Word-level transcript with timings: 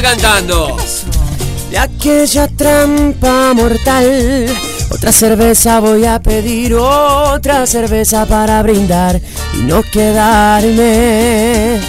está 0.00 0.16
cantando? 0.16 0.76
De 1.70 1.78
aquella 1.78 2.48
trampa 2.48 3.52
mortal. 3.54 4.46
Otra 4.90 5.12
cerveza 5.12 5.78
voy 5.80 6.04
a 6.04 6.18
pedir, 6.20 6.74
otra 6.74 7.66
cerveza 7.66 8.26
para 8.26 8.60
brindar 8.62 9.20
y 9.54 9.58
no 9.58 9.82
quedarme 9.82 11.80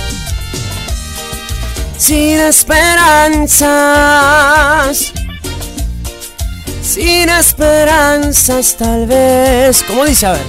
sin 1.98 2.40
esperanzas. 2.40 3.72
Sin 6.84 7.30
esperanzas 7.30 8.76
tal 8.78 9.08
vez. 9.08 9.84
¿Cómo 9.88 10.06
dice? 10.06 10.28
A 10.28 10.34
ver. 10.34 10.42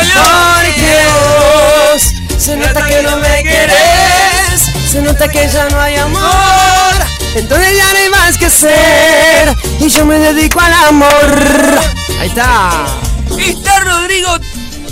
Porque 0.00 1.04
vos 1.12 2.02
se 2.38 2.56
nota 2.56 2.86
que 2.86 3.02
no 3.02 3.16
me 3.18 3.42
querés, 3.42 4.39
se 4.90 5.02
nota 5.02 5.28
que 5.28 5.48
ya 5.48 5.68
no 5.68 5.80
hay 5.80 5.96
amor. 5.96 6.20
Entonces 7.34 7.68
ya 7.76 7.92
no 7.92 7.98
hay 7.98 8.10
más 8.10 8.38
que 8.38 8.46
hacer 8.46 9.54
y 9.80 9.88
yo 9.88 10.04
me 10.04 10.18
dedico 10.18 10.60
al 10.60 10.72
amor. 10.88 11.80
Ahí 12.20 12.28
está. 12.28 12.86
Está 13.38 13.80
Rodrigo 13.80 14.30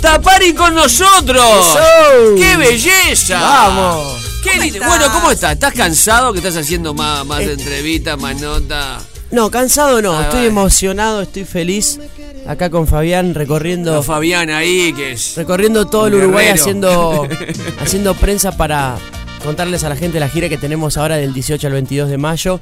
Tapari 0.01 0.53
con 0.53 0.73
nosotros. 0.75 1.43
Eso. 1.43 2.35
¡Qué 2.37 2.55
belleza! 2.57 3.39
Vamos. 3.41 4.17
Qué 4.43 4.51
¿Cómo 4.51 4.61
lindo. 4.63 4.77
estás? 4.77 4.89
Bueno, 4.97 5.13
¿cómo 5.13 5.31
estás? 5.31 5.51
¿Estás 5.53 5.73
cansado 5.73 6.31
que 6.31 6.39
estás 6.39 6.55
haciendo 6.55 6.93
más, 6.93 7.25
más 7.25 7.41
Eh. 7.41 7.51
entrevistas, 7.53 8.17
más 8.17 8.39
notas? 8.39 9.03
No, 9.31 9.51
cansado 9.51 10.01
no, 10.01 10.17
Ah, 10.17 10.21
estoy 10.23 10.37
vale. 10.39 10.47
emocionado, 10.47 11.21
estoy 11.21 11.43
feliz. 11.43 11.99
Acá 12.47 12.69
con 12.71 12.87
Fabián 12.87 13.35
recorriendo 13.35 13.93
Los 13.95 14.05
Fabián 14.05 14.49
ahí, 14.49 14.91
que 14.93 15.11
es. 15.11 15.33
recorriendo 15.35 15.85
todo 15.85 16.07
el 16.07 16.15
Uruguay 16.15 16.45
guerrero. 16.45 16.61
haciendo 16.63 17.27
haciendo 17.81 18.13
prensa 18.15 18.53
para 18.53 18.95
contarles 19.43 19.83
a 19.83 19.89
la 19.89 19.95
gente 19.95 20.19
la 20.19 20.29
gira 20.29 20.49
que 20.49 20.57
tenemos 20.57 20.97
ahora 20.97 21.17
del 21.17 21.33
18 21.33 21.67
al 21.67 21.73
22 21.73 22.09
de 22.09 22.17
mayo. 22.17 22.59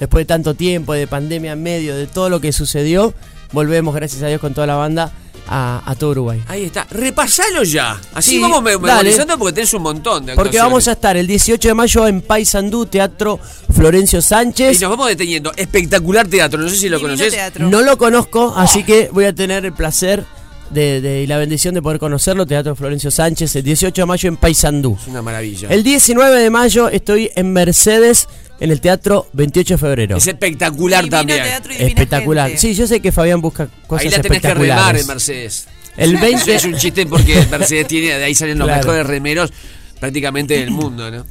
Después 0.00 0.22
de 0.22 0.26
tanto 0.26 0.54
tiempo, 0.54 0.92
de 0.92 1.06
pandemia 1.06 1.52
en 1.52 1.62
medio, 1.62 1.96
de 1.96 2.06
todo 2.06 2.28
lo 2.28 2.40
que 2.40 2.52
sucedió, 2.52 3.14
volvemos, 3.52 3.94
gracias 3.94 4.22
a 4.22 4.26
Dios, 4.26 4.40
con 4.40 4.52
toda 4.52 4.66
la 4.66 4.74
banda 4.74 5.12
a, 5.46 5.82
a 5.86 5.94
todo 5.94 6.10
Uruguay. 6.10 6.42
Ahí 6.48 6.64
está. 6.64 6.86
Repasalo 6.90 7.62
ya. 7.62 8.00
Así 8.12 8.32
Sí, 8.32 8.38
vamos 8.40 8.62
memorizando 8.62 9.38
porque 9.38 9.52
tenés 9.52 9.72
un 9.74 9.82
montón 9.82 10.26
de 10.26 10.34
Porque 10.34 10.58
vamos 10.58 10.88
a 10.88 10.92
estar 10.92 11.16
el 11.16 11.26
18 11.26 11.68
de 11.68 11.74
mayo 11.74 12.08
en 12.08 12.22
Paysandú, 12.22 12.86
Teatro 12.86 13.38
Florencio 13.72 14.18
Y 14.18 14.22
Sánchez. 14.22 14.80
nos 14.80 14.90
vamos 14.90 15.08
deteniendo. 15.08 15.52
Espectacular 15.56 16.26
teatro. 16.26 16.60
No 16.60 16.68
sé 16.68 16.76
si 16.76 16.88
lo 16.88 17.00
conoces. 17.00 17.34
No 17.58 17.82
lo 17.82 17.96
conozco, 17.96 18.52
así 18.56 18.82
que 18.84 19.10
voy 19.12 19.26
a 19.26 19.34
tener 19.34 19.64
el 19.64 19.72
placer 19.72 20.24
de, 20.70 21.00
de- 21.00 21.22
y 21.22 21.26
la 21.26 21.36
bendición 21.38 21.74
de 21.74 21.82
poder 21.82 21.98
conocerlo. 21.98 22.46
Teatro 22.46 22.74
Florencio 22.74 23.10
Sánchez, 23.10 23.54
el 23.56 23.62
18 23.64 24.02
de 24.02 24.06
mayo 24.06 24.28
en 24.28 24.36
Paysandú. 24.36 24.96
Es 25.00 25.08
una 25.08 25.22
maravilla. 25.22 25.68
El 25.70 25.82
19 25.82 26.40
de 26.40 26.50
mayo 26.50 26.88
estoy 26.88 27.30
en 27.36 27.52
Mercedes, 27.52 28.28
en 28.60 28.70
el 28.70 28.80
Teatro 28.80 29.26
28 29.32 29.74
de 29.74 29.78
febrero. 29.78 30.16
Es 30.16 30.26
espectacular 30.26 31.02
Divino 31.04 31.18
también. 31.18 31.42
Espectacular. 31.78 32.48
gente. 32.48 32.60
Sí, 32.60 32.74
yo 32.74 32.86
sé 32.86 33.00
que 33.00 33.12
Fabián 33.12 33.40
busca 33.40 33.68
cosas 33.86 34.06
Ahí 34.06 34.10
la 34.10 34.20
tenés 34.22 34.40
que 34.40 34.54
remar 34.54 34.96
en 34.96 35.06
Mercedes. 35.06 35.66
el 35.96 36.14
Eso 36.14 36.22
20 36.24 36.54
es 36.54 36.64
un 36.64 36.76
chiste 36.76 37.06
porque 37.06 37.44
Mercedes 37.50 37.86
tiene, 37.86 38.18
de 38.18 38.24
ahí 38.24 38.34
salen 38.34 38.58
los 38.58 38.66
Claro. 38.66 38.80
mejores 38.82 39.06
remeros 39.06 39.52
prácticamente 40.00 40.58
del 40.58 40.70
mundo, 40.70 41.10
¿no? 41.10 41.24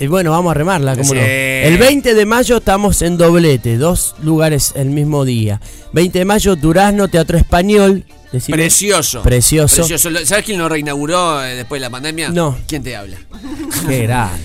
Y 0.00 0.06
bueno, 0.08 0.32
vamos 0.32 0.50
a 0.50 0.54
remarla, 0.54 0.92
¿cómo 0.96 1.10
Sí. 1.10 1.14
no? 1.14 1.20
El 1.22 1.78
20 1.78 2.14
de 2.14 2.26
mayo 2.26 2.56
estamos 2.56 3.02
en 3.02 3.16
doblete, 3.16 3.76
dos 3.76 4.16
lugares 4.22 4.72
el 4.74 4.86
mismo 4.90 5.24
día. 5.24 5.60
20 5.92 6.18
de 6.18 6.24
mayo, 6.24 6.56
Durazno, 6.56 7.06
Teatro 7.08 7.38
Español. 7.38 8.04
Decime. 8.32 8.56
Precioso. 8.56 9.22
Precioso. 9.22 9.76
Precioso. 9.86 10.10
¿Sabes 10.24 10.44
quién 10.44 10.58
lo 10.58 10.68
reinauguró 10.68 11.44
eh, 11.44 11.54
después 11.54 11.80
de 11.80 11.86
la 11.86 11.90
pandemia? 11.90 12.30
No. 12.30 12.58
¿Quién 12.66 12.82
te 12.82 12.96
habla? 12.96 13.18
Qué 13.88 14.02
grande. 14.04 14.40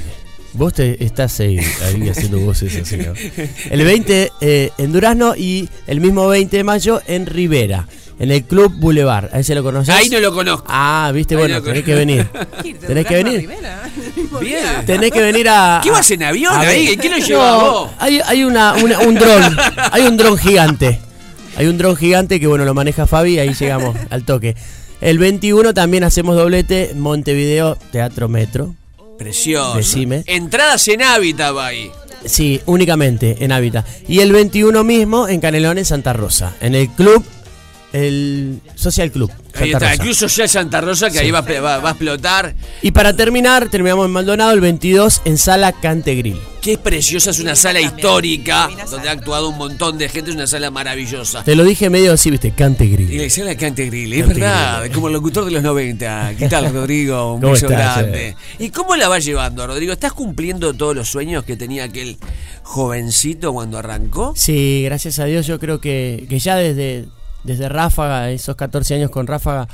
Vos 0.53 0.73
te 0.73 1.03
estás 1.05 1.39
ahí, 1.39 1.59
ahí 1.83 2.09
haciendo 2.09 2.39
voces 2.39 2.75
así, 2.81 2.97
¿no? 2.97 3.13
El 3.69 3.83
20 3.85 4.31
eh, 4.41 4.71
en 4.77 4.91
Durazno 4.91 5.35
y 5.35 5.69
el 5.85 6.01
mismo 6.01 6.27
20 6.27 6.57
de 6.57 6.63
mayo 6.63 6.99
en 7.05 7.27
Rivera, 7.27 7.87
en 8.17 8.31
el 8.31 8.43
Club 8.43 8.73
Boulevard. 8.75 9.29
¿A 9.33 9.39
ese 9.39 9.53
lo 9.53 9.61
conoces? 9.61 9.93
Ahí 9.93 10.09
no 10.09 10.19
lo 10.19 10.33
conozco. 10.33 10.65
Ah, 10.67 11.11
viste, 11.13 11.35
Ahí 11.35 11.41
bueno, 11.41 11.61
tenés 11.61 11.83
que 11.83 11.93
venir. 11.93 12.27
Tenés 12.87 13.05
que 13.05 13.15
venir. 13.23 13.47
Bien. 14.41 14.85
Tenés 14.85 15.11
que 15.11 15.21
venir 15.21 15.47
a. 15.47 15.79
¿Qué 15.83 15.91
vas 15.91 16.09
en 16.09 16.23
avión 16.23 16.53
a 16.55 16.61
ahí? 16.61 16.97
¿Quién 16.97 17.19
lo 17.29 17.37
No, 17.37 17.59
vos? 17.71 17.91
Hay, 17.99 18.19
hay 18.25 18.43
una, 18.43 18.73
una- 18.75 18.99
un 19.01 19.13
dron. 19.13 19.55
Hay 19.91 20.03
un 20.07 20.17
dron 20.17 20.37
gigante. 20.39 20.99
Hay 21.57 21.65
un 21.65 21.77
dron 21.79 21.95
gigante 21.95 22.39
que 22.39 22.45
bueno 22.45 22.65
lo 22.65 22.75
maneja 22.75 23.07
Fabi, 23.07 23.39
ahí 23.39 23.53
llegamos 23.53 23.97
al 24.11 24.23
toque. 24.23 24.55
El 25.01 25.17
21 25.17 25.73
también 25.73 26.03
hacemos 26.03 26.35
doblete 26.35 26.93
Montevideo 26.95 27.77
Teatro 27.91 28.29
Metro. 28.29 28.75
Precioso. 29.17 29.75
Decime. 29.75 30.23
Entradas 30.27 30.87
en 30.87 31.01
hábitat 31.01 31.55
va 31.55 31.67
ahí. 31.67 31.91
Sí, 32.25 32.61
únicamente 32.65 33.37
en 33.39 33.51
Hábitat. 33.51 33.85
Y 34.07 34.19
el 34.19 34.31
21 34.31 34.83
mismo 34.83 35.27
en 35.27 35.39
Canelones, 35.39 35.87
Santa 35.87 36.13
Rosa. 36.13 36.55
En 36.61 36.75
el 36.75 36.89
club, 36.89 37.23
el 37.93 38.59
Social 38.75 39.11
Club. 39.11 39.31
Ahí 39.55 39.71
Santa 39.71 39.77
está, 39.77 39.79
Rosa. 39.79 39.95
incluso 39.95 40.27
ya 40.27 40.47
Santa 40.47 40.81
Rosa, 40.81 41.09
que 41.09 41.19
ahí 41.19 41.31
va, 41.31 41.41
va- 41.41 41.77
va 41.79 41.89
a 41.89 41.91
explotar. 41.93 42.53
Y 42.81 42.91
para 42.91 43.15
terminar, 43.15 43.69
terminamos 43.69 44.05
en 44.05 44.11
Maldonado 44.11 44.51
el 44.51 44.59
22 44.61 45.21
en 45.25 45.37
Sala 45.37 45.71
Cantegril. 45.71 46.37
Qué 46.61 46.77
preciosa, 46.77 47.29
es 47.31 47.39
una 47.39 47.55
sala 47.55 47.79
también. 47.79 47.97
histórica, 47.97 48.69
donde 48.91 49.07
ha 49.07 49.13
actuado 49.13 49.47
un 49.49 49.57
montón 49.57 49.97
de 49.97 50.09
gente, 50.09 50.31
es 50.31 50.35
una 50.35 50.47
sala 50.47 50.69
maravillosa. 50.69 51.43
Te 51.45 51.55
lo 51.55 51.63
dije 51.63 51.89
medio 51.89 52.11
así, 52.11 52.29
viste, 52.29 52.49
Y 52.49 52.51
Cantegril. 52.51 53.17
la 53.23 53.29
sala 53.29 53.55
Cantegril, 53.55 54.11
es 54.13 54.19
Cantegril. 54.19 54.43
verdad, 54.43 54.91
como 54.93 55.07
el 55.07 55.13
locutor 55.13 55.45
de 55.45 55.51
los 55.51 55.63
90. 55.63 56.33
¿Qué 56.37 56.49
tal, 56.49 56.71
Rodrigo? 56.73 57.35
Un 57.35 57.41
¿Cómo 57.41 57.53
beso 57.53 57.67
estás, 57.67 57.97
grande. 57.99 58.35
¿Y 58.59 58.69
cómo 58.69 58.95
la 58.97 59.07
va 59.07 59.17
llevando, 59.19 59.65
Rodrigo? 59.65 59.93
¿Estás 59.93 60.11
cumpliendo 60.11 60.73
todos 60.73 60.93
los 60.93 61.07
sueños 61.07 61.45
que 61.45 61.55
tenía 61.55 61.85
aquel 61.85 62.17
jovencito 62.63 63.53
cuando 63.53 63.77
arrancó? 63.77 64.33
Sí, 64.35 64.81
gracias 64.83 65.19
a 65.19 65.25
Dios 65.25 65.47
yo 65.47 65.59
creo 65.59 65.79
que, 65.79 66.25
que 66.29 66.37
ya 66.39 66.57
desde, 66.57 67.05
desde 67.43 67.69
Ráfaga, 67.69 68.29
esos 68.31 68.55
14 68.55 68.95
años 68.95 69.09
con 69.11 69.27
Ráfaga, 69.27 69.67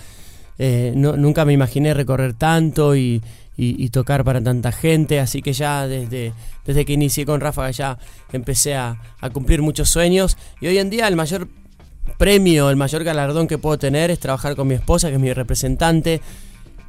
eh, 0.59 0.93
no- 0.95 1.17
nunca 1.17 1.45
me 1.45 1.53
imaginé 1.53 1.93
recorrer 1.93 2.33
tanto 2.33 2.95
y, 2.95 3.21
y- 3.57 3.83
y 3.83 3.89
tocar 3.89 4.23
para 4.23 4.41
tanta 4.41 4.71
gente, 4.71 5.19
así 5.19 5.41
que 5.41 5.53
ya 5.53 5.87
desde, 5.87 6.33
desde 6.65 6.85
que 6.85 6.93
inicié 6.93 7.25
con 7.25 7.41
Ráfaga 7.41 7.71
ya 7.71 7.97
empecé 8.31 8.75
a, 8.75 8.97
a 9.19 9.29
cumplir 9.31 9.61
muchos 9.61 9.89
sueños. 9.89 10.37
Y 10.61 10.67
hoy 10.67 10.77
en 10.77 10.89
día 10.89 11.07
el 11.07 11.15
mayor 11.15 11.47
premio, 12.17 12.69
el 12.69 12.75
mayor 12.75 13.03
galardón 13.03 13.47
que 13.47 13.57
puedo 13.57 13.77
tener 13.77 14.11
es 14.11 14.19
trabajar 14.19 14.55
con 14.55 14.67
mi 14.67 14.75
esposa, 14.75 15.07
que 15.09 15.15
es 15.15 15.19
mi 15.21 15.33
representante, 15.33 16.21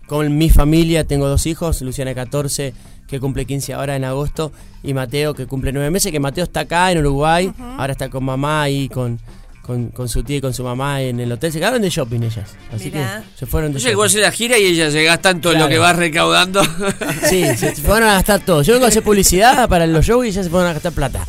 con 0.07 0.37
mi 0.37 0.51
familia, 0.51 1.05
tengo 1.05 1.29
dos 1.29 1.47
hijos, 1.47 1.81
Luciana 1.81 2.15
14, 2.15 2.75
que 3.09 3.21
cumple 3.21 3.47
15 3.47 3.73
ahora 3.75 3.97
en 3.97 4.05
agosto, 4.05 4.53
y 4.83 4.93
Mateo, 4.93 5.35
que 5.35 5.47
cumple 5.47 5.73
9 5.73 5.91
meses, 5.91 6.13
que 6.13 6.21
Mateo 6.21 6.45
está 6.45 6.61
acá 6.61 6.93
en 6.93 6.99
Uruguay, 6.99 7.51
ahora 7.79 7.93
está 7.93 8.11
con 8.11 8.25
mamá 8.25 8.63
ahí, 8.63 8.89
con, 8.91 9.19
con, 9.65 9.89
con 9.89 10.09
su 10.09 10.23
tía 10.23 10.37
y 10.37 10.41
con 10.41 10.53
su 10.55 10.63
mamá 10.63 11.01
en 11.03 11.19
el 11.21 11.33
hotel. 11.33 11.51
Se 11.53 11.59
quedaron 11.59 11.81
de 11.83 11.89
shopping 11.91 12.21
ellas, 12.23 12.55
así 12.73 12.91
Mirá. 12.91 13.23
que 13.33 13.39
se 13.39 13.47
fueron 13.47 13.73
de 13.73 13.79
Yo 13.81 13.89
llegó 13.89 14.03
a 14.03 14.07
shopping. 14.07 14.19
hacer 14.21 14.31
la 14.31 14.37
gira 14.37 14.59
y 14.59 14.65
ella 14.67 14.89
llega 14.91 15.19
tanto 15.19 15.53
en 15.53 15.59
lo 15.59 15.69
que 15.69 15.79
va 15.79 15.93
recaudando. 15.93 16.63
Sí, 17.29 17.45
se 17.57 17.75
fueron 17.77 18.09
a 18.09 18.15
gastar 18.15 18.45
todo. 18.45 18.63
Yo 18.63 18.75
vengo 18.75 18.85
a 18.87 18.89
hacer 18.89 19.03
publicidad 19.03 19.69
para 19.69 19.87
los 19.87 20.05
shows 20.05 20.27
y 20.27 20.29
ellas 20.29 20.45
se 20.45 20.51
fueron 20.51 20.69
a 20.71 20.75
gastar 20.75 20.93
plata. 20.93 21.27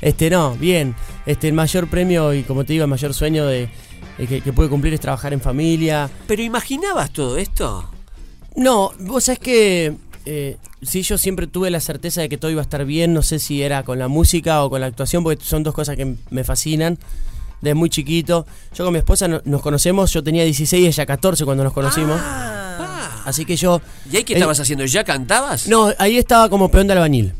Este, 0.00 0.30
no, 0.30 0.54
bien. 0.56 0.94
Este, 1.26 1.48
el 1.48 1.54
mayor 1.54 1.88
premio 1.88 2.32
y 2.34 2.42
como 2.42 2.64
te 2.64 2.74
digo, 2.74 2.84
el 2.84 2.90
mayor 2.90 3.14
sueño 3.14 3.46
de, 3.46 3.68
de 4.18 4.26
que, 4.26 4.40
que 4.40 4.52
pude 4.52 4.68
cumplir 4.68 4.94
es 4.94 5.00
trabajar 5.00 5.32
en 5.32 5.40
familia, 5.40 6.08
¿Pero 6.26 6.42
imaginabas 6.42 7.10
todo 7.10 7.36
esto? 7.38 7.90
No, 8.56 8.92
vos 9.00 9.24
sabés 9.24 9.38
que 9.40 9.94
eh, 10.26 10.56
sí, 10.82 11.02
yo 11.02 11.18
siempre 11.18 11.46
tuve 11.46 11.70
la 11.70 11.80
certeza 11.80 12.20
de 12.20 12.28
que 12.28 12.36
todo 12.38 12.50
iba 12.50 12.60
a 12.60 12.64
estar 12.64 12.84
bien, 12.84 13.12
no 13.14 13.22
sé 13.22 13.38
si 13.38 13.62
era 13.62 13.82
con 13.82 13.98
la 13.98 14.08
música 14.08 14.62
o 14.62 14.70
con 14.70 14.80
la 14.80 14.86
actuación, 14.86 15.24
porque 15.24 15.42
son 15.44 15.62
dos 15.62 15.74
cosas 15.74 15.96
que 15.96 16.14
me 16.30 16.44
fascinan. 16.44 16.98
Desde 17.64 17.74
muy 17.74 17.88
chiquito. 17.90 18.46
Yo 18.76 18.84
con 18.84 18.92
mi 18.92 18.98
esposa 18.98 19.26
no- 19.26 19.40
nos 19.44 19.62
conocemos, 19.62 20.12
yo 20.12 20.22
tenía 20.22 20.44
16 20.44 20.84
y 20.84 20.86
ella 20.86 21.06
14 21.06 21.44
cuando 21.44 21.64
nos 21.64 21.72
conocimos. 21.72 22.20
Ah, 22.22 23.22
Así 23.24 23.44
que 23.46 23.56
yo... 23.56 23.80
¿Y 24.12 24.16
ahí 24.18 24.24
qué 24.24 24.34
Eh, 24.34 24.36
estabas 24.36 24.60
haciendo? 24.60 24.84
¿Ya 24.84 25.02
cantabas? 25.02 25.66
No, 25.66 25.90
ahí 25.98 26.18
estaba 26.18 26.50
como 26.50 26.70
peón 26.70 26.86
de 26.86 26.92
albañil. 26.92 27.32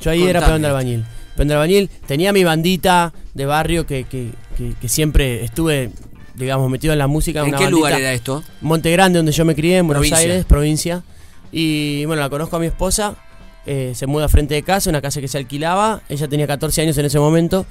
Yo 0.00 0.10
ahí 0.12 0.22
era 0.22 0.46
peón 0.46 0.62
de 0.62 0.68
albañil. 0.68 1.04
Peón 1.34 1.48
de 1.48 1.54
albañil. 1.54 1.90
Tenía 2.06 2.32
mi 2.32 2.44
bandita 2.44 3.12
de 3.34 3.46
barrio 3.46 3.84
que, 3.84 4.04
que, 4.04 4.30
que- 4.56 4.74
que 4.80 4.88
siempre 4.88 5.44
estuve, 5.44 5.90
digamos, 6.36 6.70
metido 6.70 6.92
en 6.92 7.00
la 7.00 7.08
música. 7.08 7.40
¿En 7.40 7.48
una 7.48 7.58
qué 7.58 7.68
lugar 7.68 7.94
era 8.00 8.12
esto? 8.12 8.44
Monte 8.60 8.92
Grande, 8.92 9.18
donde 9.18 9.32
yo 9.32 9.44
me 9.44 9.56
crié, 9.56 9.78
en 9.78 9.86
Buenos 9.88 10.02
Provincia. 10.02 10.18
Aires, 10.30 10.44
provincia. 10.44 11.02
Y 11.50 12.04
bueno, 12.04 12.22
la 12.22 12.28
conozco 12.30 12.54
a 12.56 12.60
mi 12.60 12.66
esposa. 12.66 13.16
eh, 13.66 13.92
se 13.94 14.06
muda 14.06 14.28
frente 14.30 14.54
de 14.54 14.62
casa, 14.62 14.88
una 14.88 15.02
casa 15.02 15.20
que 15.20 15.28
se 15.28 15.36
alquilaba. 15.36 16.00
Ella 16.08 16.26
tenía 16.28 16.46
14 16.46 16.80
años 16.80 16.96
en 16.96 17.04
ese 17.06 17.18
momento. 17.18 17.66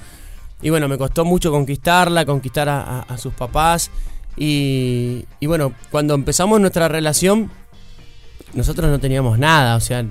Y 0.62 0.70
bueno, 0.72 0.88
me 0.88 0.98
costó 0.98 1.24
mucho 1.26 1.52
conquistarla, 1.52 2.26
conquistar 2.26 2.68
a, 2.70 2.82
a- 2.82 3.00
a 3.02 3.18
sus 3.18 3.34
papás. 3.34 3.92
Y, 4.36 5.26
y 5.40 5.46
bueno, 5.48 5.74
cuando 5.92 6.14
empezamos 6.16 6.60
nuestra 6.60 6.88
relación, 6.88 7.50
nosotros 8.54 8.90
no 8.90 9.00
teníamos 9.00 9.38
nada. 9.40 9.76
O 9.76 9.80
sea, 9.80 10.04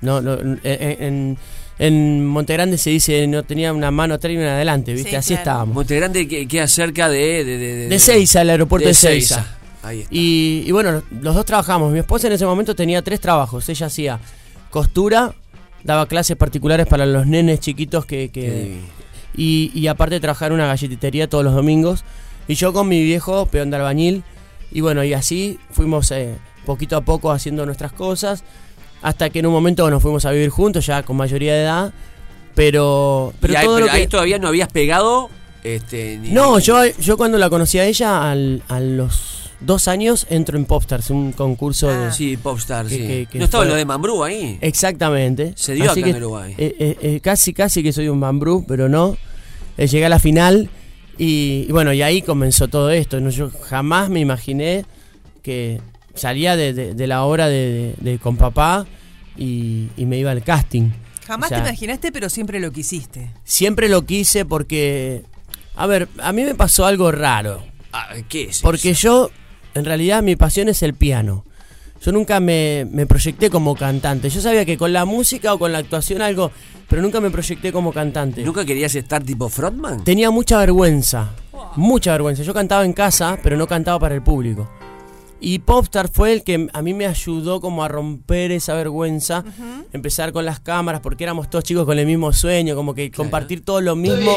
no, 0.00 0.20
no- 0.20 0.34
en, 0.34 0.60
en, 0.64 1.38
en 1.78 2.26
Monte 2.26 2.52
Grande 2.54 2.78
se 2.78 2.90
dice 2.90 3.26
no 3.26 3.42
tenía 3.42 3.72
una 3.72 3.90
mano 3.90 4.14
atrás 4.14 4.32
y 4.32 4.36
una 4.36 4.54
adelante, 4.54 4.92
¿viste? 4.94 5.10
Sí, 5.10 5.16
Así 5.16 5.28
claro. 5.28 5.40
estábamos. 5.42 5.74
Monte 5.74 5.96
Grande 5.96 6.26
que 6.28 6.46
queda 6.48 6.66
cerca 6.68 7.08
de... 7.08 7.44
De, 7.44 7.58
de, 7.58 7.88
De 7.88 7.98
Seiza, 7.98 8.42
el 8.42 8.50
aeropuerto 8.50 8.88
de, 8.88 8.94
Seiza. 8.94 9.34
Seiza. 9.36 9.56
Ahí 9.82 10.00
está. 10.00 10.14
Y, 10.14 10.64
y 10.66 10.72
bueno, 10.72 11.02
los 11.20 11.34
dos 11.34 11.44
trabajamos. 11.44 11.92
Mi 11.92 11.98
esposa 12.00 12.26
en 12.26 12.32
ese 12.32 12.46
momento 12.46 12.74
tenía 12.74 13.02
tres 13.02 13.20
trabajos. 13.20 13.68
Ella 13.68 13.86
hacía 13.86 14.18
costura 14.70 15.34
daba 15.84 16.06
clases 16.06 16.36
particulares 16.36 16.86
para 16.86 17.06
los 17.06 17.26
nenes 17.26 17.60
chiquitos 17.60 18.06
que... 18.06 18.30
que- 18.30 18.40
Que- 18.40 19.03
y, 19.36 19.70
y 19.74 19.86
aparte 19.88 20.20
trabajar 20.20 20.48
en 20.50 20.54
una 20.54 20.66
galletitería 20.66 21.28
todos 21.28 21.44
los 21.44 21.54
domingos. 21.54 22.04
Y 22.48 22.54
yo 22.54 22.72
con 22.72 22.88
mi 22.88 23.02
viejo, 23.02 23.46
peón 23.46 23.70
de 23.70 23.76
albañil. 23.76 24.22
Y 24.72 24.80
bueno, 24.80 25.02
y 25.04 25.12
así 25.14 25.58
fuimos 25.70 26.10
eh, 26.10 26.36
poquito 26.66 26.96
a 26.96 27.00
poco 27.02 27.30
haciendo 27.32 27.64
nuestras 27.66 27.92
cosas. 27.92 28.44
Hasta 29.02 29.30
que 29.30 29.38
en 29.40 29.46
un 29.46 29.52
momento 29.52 29.88
nos 29.90 30.02
fuimos 30.02 30.24
a 30.24 30.30
vivir 30.30 30.50
juntos, 30.50 30.86
ya 30.86 31.02
con 31.02 31.16
mayoría 31.16 31.54
de 31.54 31.62
edad. 31.62 31.92
Pero, 32.54 33.32
pero 33.40 33.58
ahí, 33.58 33.64
todo 33.64 33.74
pero 33.76 33.86
lo 33.86 33.92
que... 33.92 33.98
ahí 33.98 34.06
todavía 34.06 34.38
no 34.38 34.48
habías 34.48 34.68
pegado. 34.68 35.28
Este, 35.62 36.18
ni- 36.18 36.30
No, 36.30 36.58
yo, 36.58 36.84
yo 37.00 37.16
cuando 37.16 37.38
la 37.38 37.48
conocí 37.50 37.78
a 37.78 37.84
ella, 37.86 38.30
al- 38.30 38.62
a 38.68 38.80
los 38.80 39.43
dos 39.64 39.88
años, 39.88 40.26
entro 40.30 40.56
en 40.58 40.64
Popstars, 40.64 41.10
un 41.10 41.32
concurso 41.32 41.88
de... 41.88 42.06
Ah. 42.06 42.12
Sí, 42.12 42.36
Popstar, 42.36 42.86
Que- 42.86 42.96
sí. 42.96 42.98
que- 43.06 43.26
que 43.30 43.38
¿No 43.38 43.44
estaba 43.46 43.64
fue- 43.64 43.70
lo 43.72 43.76
de 43.76 43.84
Mambrú 43.84 44.22
ahí? 44.24 44.58
Exactamente. 44.60 45.52
Se 45.56 45.74
dio 45.74 45.90
Así 45.90 46.00
acá 46.00 46.08
en 46.10 46.14
que, 46.14 46.20
Uruguay. 46.20 46.54
eh, 46.58 46.76
eh, 46.78 46.96
eh, 47.00 47.20
casi, 47.20 47.52
casi 47.52 47.82
que 47.82 47.92
soy 47.92 48.08
un 48.08 48.20
bambrú, 48.20 48.64
pero 48.68 48.88
no. 48.88 49.16
Eh, 49.76 49.86
llegué 49.88 50.06
a 50.06 50.08
la 50.08 50.18
final 50.18 50.68
y, 51.18 51.66
y 51.68 51.72
bueno, 51.72 51.92
y 51.92 52.02
ahí 52.02 52.22
comenzó 52.22 52.68
todo 52.68 52.90
esto. 52.90 53.20
¿no? 53.20 53.30
Yo 53.30 53.50
jamás 53.68 54.08
me 54.10 54.20
imaginé 54.20 54.84
que 55.42 55.80
salía 56.14 56.56
de, 56.56 56.72
de- 56.72 56.94
de 56.94 57.06
la 57.06 57.24
obra 57.24 57.48
de, 57.48 57.94
de- 58.00 58.10
de 58.12 58.18
con 58.18 58.36
papá 58.36 58.86
y, 59.36 59.88
y 59.96 60.06
me 60.06 60.18
iba 60.18 60.30
al 60.30 60.42
casting. 60.44 60.90
Jamás 61.26 61.46
O 61.46 61.54
sea, 61.54 61.62
te 61.62 61.68
imaginaste, 61.70 62.12
pero 62.12 62.28
siempre 62.28 62.60
lo 62.60 62.70
quisiste. 62.70 63.30
Siempre 63.44 63.88
lo 63.88 64.04
quise 64.04 64.44
porque, 64.44 65.22
a 65.74 65.86
ver, 65.86 66.06
a 66.22 66.32
mí 66.32 66.42
me 66.44 66.54
pasó 66.54 66.84
algo 66.84 67.10
raro. 67.10 67.64
Ah, 67.92 68.08
¿Qué 68.28 68.44
es? 68.44 68.60
Porque 68.60 68.90
eso? 68.90 69.30
yo, 69.30 69.30
en 69.74 69.84
realidad, 69.84 70.22
mi 70.22 70.36
pasión 70.36 70.68
es 70.68 70.82
el 70.82 70.94
piano. 70.94 71.44
Yo 72.02 72.12
nunca 72.12 72.38
me, 72.38 72.86
me 72.90 73.06
proyecté 73.06 73.48
como 73.48 73.74
cantante. 73.74 74.28
Yo 74.28 74.40
sabía 74.40 74.64
que 74.64 74.76
con 74.76 74.92
la 74.92 75.04
música 75.04 75.54
o 75.54 75.58
con 75.58 75.72
la 75.72 75.78
actuación 75.78 76.20
algo, 76.20 76.50
pero 76.88 77.00
nunca 77.00 77.20
me 77.20 77.30
proyecté 77.30 77.72
como 77.72 77.92
cantante. 77.92 78.42
¿Nunca 78.44 78.64
querías 78.64 78.94
estar 78.94 79.22
tipo 79.22 79.48
frontman? 79.48 80.04
Tenía 80.04 80.30
mucha 80.30 80.58
vergüenza, 80.58 81.30
mucha 81.76 82.12
vergüenza. 82.12 82.42
Yo 82.42 82.52
cantaba 82.52 82.84
en 82.84 82.92
casa, 82.92 83.38
pero 83.42 83.56
no 83.56 83.66
cantaba 83.66 83.98
para 83.98 84.14
el 84.14 84.22
público. 84.22 84.68
Y 85.40 85.58
Popstar 85.58 86.08
fue 86.08 86.32
el 86.32 86.42
que 86.42 86.68
a 86.72 86.82
mí 86.82 86.94
me 86.94 87.06
ayudó 87.06 87.60
como 87.60 87.84
a 87.84 87.88
romper 87.88 88.50
esa 88.50 88.74
vergüenza, 88.74 89.44
empezar 89.92 90.32
con 90.32 90.44
las 90.44 90.60
cámaras, 90.60 91.00
porque 91.02 91.24
éramos 91.24 91.50
todos 91.50 91.64
chicos 91.64 91.84
con 91.84 91.98
el 91.98 92.06
mismo 92.06 92.32
sueño, 92.32 92.74
como 92.74 92.94
que 92.94 93.10
compartir 93.10 93.62
todo 93.62 93.80
lo 93.82 93.94
mismo, 93.94 94.34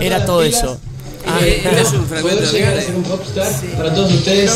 era 0.00 0.24
todo 0.24 0.42
eso. 0.44 0.80
Ah, 1.26 1.40
Eh, 1.42 1.62
este 1.64 1.80
es 1.80 1.92
un 1.92 2.06
fragmento 2.06 2.38
Poder 2.38 2.46
de 2.52 2.52
llegar 2.58 2.70
a 2.70 2.74
Gale. 2.76 2.86
ser 2.86 2.96
un 2.96 3.02
popstar 3.02 3.52
para 3.76 3.94
todos 3.94 4.12
ustedes. 4.12 4.50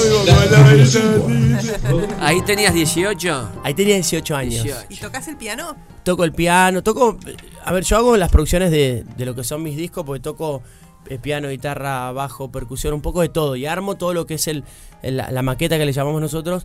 Ahí 2.20 2.42
tenías 2.42 2.74
18. 2.74 3.48
ahí 3.64 3.74
tenía 3.74 3.94
18 3.96 4.36
años. 4.36 4.62
18. 4.62 4.86
¿Y 4.88 4.96
tocas 4.96 5.28
el 5.28 5.36
piano? 5.36 5.76
Toco 6.04 6.24
el 6.24 6.32
piano, 6.32 6.82
toco... 6.82 7.18
A 7.64 7.72
ver, 7.72 7.84
yo 7.84 7.96
hago 7.96 8.16
las 8.16 8.30
producciones 8.30 8.70
de, 8.70 9.04
de 9.16 9.26
lo 9.26 9.34
que 9.34 9.44
son 9.44 9.62
mis 9.62 9.76
discos, 9.76 10.04
porque 10.04 10.20
toco 10.20 10.62
piano, 11.22 11.48
guitarra, 11.48 12.12
bajo, 12.12 12.50
percusión, 12.52 12.94
un 12.94 13.02
poco 13.02 13.20
de 13.22 13.28
todo. 13.28 13.56
Y 13.56 13.66
armo 13.66 13.96
todo 13.96 14.14
lo 14.14 14.26
que 14.26 14.34
es 14.34 14.46
el, 14.48 14.64
el- 15.02 15.16
la, 15.16 15.30
la 15.30 15.42
maqueta 15.42 15.76
que 15.78 15.84
le 15.84 15.92
llamamos 15.92 16.20
nosotros 16.20 16.64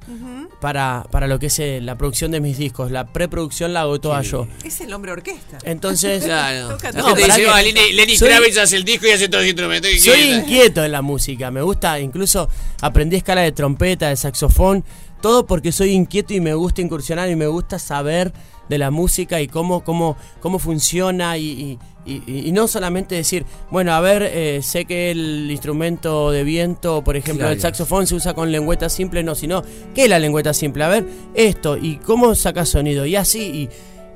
para, 0.60 1.06
para 1.12 1.28
lo 1.28 1.40
que 1.40 1.48
es 1.48 1.60
eh, 1.60 1.80
la 1.82 1.98
producción 1.98 2.32
de 2.32 2.40
mis 2.42 2.58
discos. 2.58 2.92
La 2.92 3.06
preproducción 3.08 3.74
la 3.74 3.82
hago 3.82 4.00
toda 4.00 4.22
yo. 4.22 4.48
Es 4.64 4.82
el 4.82 4.94
hombre 4.94 5.12
orquesta. 5.12 5.58
Entonces, 5.64 6.24
Claro. 6.26 6.78
Dice, 7.16 7.42
que- 7.42 7.48
"Ah, 7.50 7.62
Lenny, 7.62 7.94
Lenny 7.94 8.16
soy- 8.18 8.30
Kravitz 8.30 8.58
hace 8.58 8.76
el 8.78 8.84
disco 8.86 9.08
y 9.08 9.12
hace 9.12 9.28
todos 9.30 9.44
los 9.44 9.50
instrumentos. 9.50 9.90
que 9.92 10.00
soy 10.00 10.14
quiera". 10.22 10.38
inquieto 10.38 10.84
en 10.84 10.92
la 10.92 11.02
música. 11.02 11.52
Me 11.52 11.62
gusta, 11.62 12.00
incluso 12.00 12.50
aprendí 12.82 13.16
escala 13.18 13.42
de 13.42 13.52
trompeta, 13.52 14.10
de 14.10 14.16
saxofón. 14.16 14.84
Todo 15.22 15.48
porque 15.48 15.72
soy 15.72 15.92
inquieto 15.92 16.34
y 16.34 16.40
me 16.42 16.54
gusta 16.54 16.82
incursionar 16.82 17.30
y 17.30 17.36
me 17.36 17.48
gusta 17.48 17.80
saber 17.80 18.32
de 18.70 18.78
la 18.78 18.92
música 18.92 19.42
y 19.42 19.48
cómo, 19.48 19.84
cómo, 19.84 20.18
cómo 20.40 20.60
funciona 20.60 21.38
y, 21.38 21.46
y- 21.46 21.80
y- 22.06 22.48
y 22.48 22.52
no 22.52 22.68
solamente 22.68 23.16
decir, 23.16 23.46
bueno, 23.72 23.94
a 23.94 24.00
ver, 24.02 24.24
eh, 24.24 24.62
sé 24.62 24.86
que 24.86 25.12
el 25.12 25.50
instrumento 25.50 26.32
de 26.32 26.44
viento, 26.44 27.04
por 27.04 27.16
ejemplo, 27.18 27.46
el 27.54 27.60
saxofón 27.62 28.06
se 28.08 28.16
usa 28.16 28.34
con 28.34 28.52
lengüeta 28.52 28.90
simple, 28.90 29.24
no, 29.24 29.36
sino, 29.36 29.64
¿qué 29.94 30.04
es 30.04 30.10
la 30.10 30.20
lengüeta 30.20 30.54
simple? 30.54 30.84
A 30.84 30.90
ver, 30.90 31.06
esto, 31.34 31.78
y 31.78 31.98
cómo 31.98 32.36
saca 32.36 32.66
sonido, 32.66 33.06
y 33.06 33.16
así, 33.16 33.42
y 33.42 33.70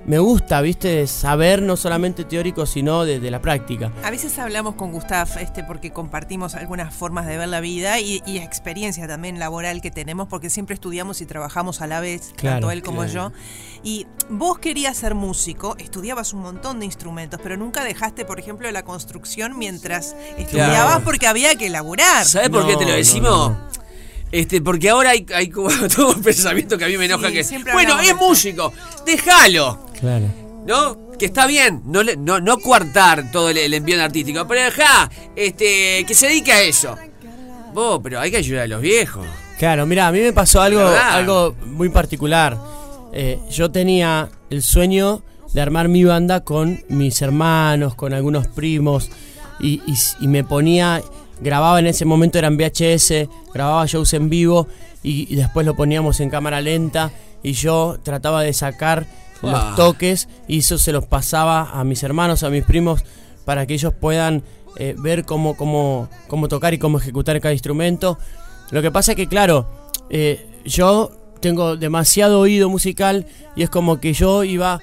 me 0.06 0.18
gusta, 0.18 0.62
viste, 0.62 1.06
saber 1.08 1.62
no 1.62 1.78
solamente 1.78 2.24
teórico, 2.24 2.66
sino 2.66 3.06
de, 3.06 3.20
de 3.20 3.30
la 3.32 3.42
práctica. 3.42 3.92
A 4.04 4.10
veces 4.10 4.40
hablamos 4.40 4.76
con 4.76 4.92
Gustav 4.92 5.28
este, 5.40 5.64
porque 5.64 5.92
compartimos 5.92 6.56
algunas 6.56 6.94
formas 6.94 7.28
de 7.28 7.38
ver 7.38 7.48
la 7.50 7.60
vida 7.60 8.00
y, 8.00 8.22
y 8.26 8.38
experiencia 8.40 9.08
también 9.08 9.38
laboral 9.40 9.82
que 9.82 9.92
tenemos, 9.92 10.28
porque 10.28 10.50
siempre 10.50 10.74
estudiamos 10.74 11.22
y 11.22 11.26
trabajamos 11.26 11.82
a 11.82 11.88
la 11.88 12.00
vez, 12.00 12.34
Claro, 12.38 12.56
tanto 12.56 12.72
él 12.72 12.82
como 12.82 13.04
claro. 13.04 13.14
yo. 13.14 13.32
Y 13.84 14.08
vos 14.30 14.58
querías 14.60 14.98
ser 14.98 15.14
músico, 15.16 15.76
estudiabas 15.78 16.34
un 16.34 16.42
montón 16.42 16.80
de 16.80 16.86
instrumentos, 16.86 17.40
pero 17.44 17.56
nunca 17.58 17.84
dejaste, 17.84 18.26
por 18.26 18.40
ejemplo, 18.40 18.70
la 18.72 18.84
construcción 18.84 19.58
mientras 19.60 20.16
estudiabas 20.38 20.86
Claro. 20.88 21.04
porque 21.04 21.28
había 21.28 21.56
que 21.56 21.70
laburar. 21.70 22.26
¿Sabes 22.26 22.50
por 22.50 22.66
qué 22.66 22.76
te 22.78 22.86
lo 22.86 22.94
decimos? 22.94 23.30
no, 23.30 23.50
no. 23.50 23.89
Este, 24.32 24.62
porque 24.62 24.90
ahora 24.90 25.12
hay, 25.12 25.26
hay 25.34 25.50
como 25.50 25.70
todo 25.96 26.14
un 26.16 26.22
pensamiento 26.22 26.78
que 26.78 26.86
a 26.86 26.88
mí 26.88 26.98
me 26.98 27.06
enoja 27.06 27.30
Sí, 27.44 27.64
que 27.64 27.72
bueno, 27.74 28.00
es 28.00 28.16
músico, 28.16 28.72
déjalo, 29.06 29.86
Claro. 30.00 30.26
¿no? 30.68 31.10
Que 31.18 31.26
está 31.26 31.48
bien, 31.48 31.82
no 31.86 32.02
no, 32.04 32.40
no 32.40 32.58
coartar 32.60 33.32
todo 33.32 33.50
el, 33.50 33.58
el 33.58 33.74
envío 33.74 34.02
artístico, 34.02 34.48
pero 34.48 34.62
deja, 34.62 35.10
este, 35.36 36.06
que 36.08 36.14
se 36.14 36.28
dedique 36.28 36.52
a 36.54 36.62
eso. 36.62 36.96
Vos, 37.74 38.00
pero 38.04 38.20
hay 38.20 38.32
que 38.32 38.38
ayudar 38.38 38.64
a 38.64 38.68
los 38.68 38.82
viejos. 38.82 39.26
Claro, 39.58 39.86
mira, 39.86 40.08
a 40.08 40.12
mí 40.12 40.20
me 40.22 40.32
pasó 40.32 40.62
algo, 40.62 40.80
algo 40.88 41.56
muy 41.66 41.90
particular. 41.90 42.58
Eh, 43.12 43.40
yo 43.52 43.70
tenía 43.72 44.30
el 44.50 44.64
sueño 44.64 45.22
de 45.54 45.60
armar 45.62 45.90
mi 45.90 46.04
banda 46.06 46.44
con 46.46 46.84
mis 46.88 47.22
hermanos, 47.22 47.96
con 47.96 48.14
algunos 48.14 48.48
primos, 48.48 49.10
y, 49.60 49.82
y 49.86 49.94
s- 49.94 50.16
y 50.22 50.28
me 50.30 50.44
ponía, 50.46 51.02
grababa 51.42 51.80
en 51.80 51.88
ese 51.88 52.06
momento, 52.06 52.38
eran 52.38 52.58
VHS, 52.58 53.28
grababa 53.54 53.86
shows 53.86 54.14
en 54.14 54.30
vivo, 54.30 54.68
y, 55.04 55.32
y 55.32 55.36
después 55.36 55.66
lo 55.66 55.76
poníamos 55.76 56.20
en 56.20 56.30
cámara 56.30 56.62
lenta, 56.62 57.12
y 57.44 57.54
yo 57.54 57.98
trataba 58.04 58.44
de 58.44 58.54
sacar 58.54 59.08
Wow. 59.42 59.52
los 59.52 59.76
toques, 59.76 60.28
y 60.48 60.60
eso 60.60 60.78
se 60.78 60.92
los 60.92 61.06
pasaba 61.06 61.72
a 61.72 61.84
mis 61.84 62.04
hermanos, 62.04 62.44
a 62.44 62.50
mis 62.50 62.64
primos, 62.66 63.04
para 63.46 63.66
que 63.66 63.74
ellos 63.74 63.94
puedan 63.94 64.44
eh, 64.78 64.96
ver 64.98 65.26
cómo, 65.26 65.56
cómo, 65.56 66.10
cómo 66.28 66.48
tocar 66.48 66.74
y 66.74 66.78
cómo 66.78 66.98
ejecutar 67.00 67.40
cada 67.40 67.54
instrumento. 67.54 68.18
Lo 68.72 68.82
que 68.82 68.92
pasa 68.92 69.14
es 69.14 69.16
que, 69.16 69.28
claro, 69.28 69.68
eh, 70.10 70.46
yo 70.66 71.12
tengo 71.40 71.78
demasiado 71.78 72.40
oído 72.42 72.70
musical 72.70 73.28
y 73.56 73.64
es 73.64 73.70
como 73.70 74.00
que 74.00 74.14
yo 74.14 74.44
iba, 74.44 74.82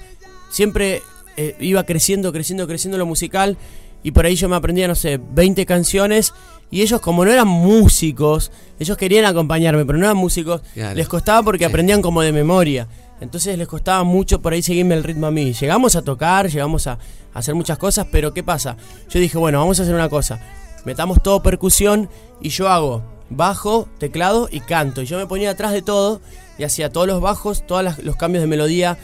siempre 0.49 1.03
eh, 1.37 1.55
iba 1.59 1.83
creciendo, 1.83 2.33
creciendo, 2.33 2.67
creciendo 2.67 2.97
lo 2.97 3.05
musical 3.05 3.57
y 4.03 4.11
por 4.11 4.25
ahí 4.25 4.35
yo 4.35 4.47
me 4.49 4.55
aprendía, 4.55 4.87
no 4.87 4.95
sé, 4.95 5.19
20 5.31 5.65
canciones 5.65 6.33
y 6.69 6.81
ellos 6.81 6.99
como 7.01 7.25
no 7.25 7.31
eran 7.31 7.47
músicos, 7.47 8.51
ellos 8.79 8.97
querían 8.97 9.25
acompañarme, 9.25 9.85
pero 9.85 9.97
no 9.97 10.05
eran 10.05 10.17
músicos, 10.17 10.61
Claro. 10.73 10.95
les 10.95 11.07
costaba 11.07 11.43
porque 11.43 11.65
Sí. 11.65 11.69
aprendían 11.69 12.01
como 12.01 12.21
de 12.21 12.31
memoria. 12.31 12.87
Entonces 13.19 13.57
les 13.57 13.67
costaba 13.67 14.03
mucho 14.03 14.41
por 14.41 14.53
ahí 14.53 14.61
seguirme 14.61 14.93
el 14.95 15.03
ritmo 15.03 15.27
a 15.27 15.31
mí. 15.31 15.53
Llegamos 15.53 15.95
a 15.95 16.03
tocar, 16.03 16.49
llegamos 16.49 16.85
a, 16.87 16.93
a 16.93 16.99
hacer 17.39 17.55
muchas 17.55 17.77
cosas, 17.79 18.07
pero 18.11 18.33
¿qué 18.33 18.43
pasa? 18.43 18.77
Yo 19.09 19.19
dije, 19.19 19.37
bueno, 19.37 19.57
vamos 19.59 19.79
a 19.79 19.83
hacer 19.83 19.95
una 19.95 20.07
cosa. 20.09 20.39
Metamos 20.85 21.23
todo 21.23 21.41
percusión 21.41 22.09
y 22.41 22.49
yo 22.49 22.69
hago 22.69 23.01
bajo, 23.29 23.89
teclado 23.97 24.47
y 24.51 24.59
canto. 24.59 25.01
Y 25.01 25.05
yo 25.05 25.17
me 25.17 25.25
ponía 25.25 25.49
atrás 25.51 25.71
de 25.73 25.81
todo 25.81 26.21
y 26.59 26.63
hacía 26.63 26.91
todos 26.91 27.07
los 27.07 27.19
bajos, 27.19 27.65
todos 27.65 27.97
los 28.03 28.15
cambios 28.17 28.41
de 28.43 28.47
melodía, 28.47 28.97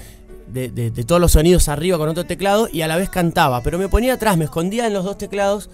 de, 0.47 0.69
de- 0.69 0.91
de 0.91 1.03
todos 1.03 1.19
los 1.21 1.31
sonidos 1.33 1.67
arriba 1.67 1.97
con 1.97 2.09
otro 2.09 2.25
teclado 2.25 2.67
y 2.71 2.81
a 2.81 2.87
la 2.87 2.97
vez 2.97 3.09
cantaba. 3.09 3.61
Pero 3.63 3.77
me 3.77 3.87
ponía 3.89 4.13
atrás, 4.13 4.37
me 4.37 4.45
escondía 4.45 4.87
en 4.87 4.93
los 4.93 5.03
dos 5.05 5.17
teclados 5.17 5.69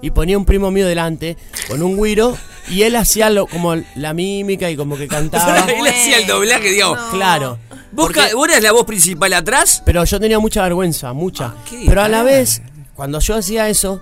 y 0.00 0.10
ponía 0.10 0.38
un 0.38 0.44
primo 0.44 0.70
mío 0.70 0.86
delante 0.86 1.36
con 1.68 1.82
un 1.82 1.96
güiro 1.96 2.36
y 2.70 2.82
él 2.82 2.94
hacía 2.96 3.30
lo, 3.30 3.46
como 3.46 3.74
la 3.96 4.14
mímica 4.14 4.70
y 4.70 4.76
como 4.76 4.96
que 4.96 5.08
cantaba. 5.08 5.58
Él 5.60 5.86
hacía 5.86 6.18
el 6.18 6.26
doblaje, 6.26 6.70
digamos. 6.70 6.98
No. 6.98 7.10
Claro. 7.10 7.58
¿Vos, 7.92 8.06
Porque- 8.12 8.34
vos 8.34 8.48
eras 8.48 8.62
la 8.62 8.72
voz 8.72 8.84
principal 8.84 9.32
atrás? 9.32 9.82
pero 9.84 10.04
yo 10.04 10.20
tenía 10.20 10.38
mucha 10.38 10.62
vergüenza, 10.62 11.12
mucha. 11.12 11.46
Ah, 11.46 11.54
pero 11.86 12.02
a 12.02 12.08
la 12.08 12.22
vez, 12.22 12.60
cuando 12.94 13.18
yo 13.18 13.34
hacía 13.34 13.68
eso, 13.68 14.00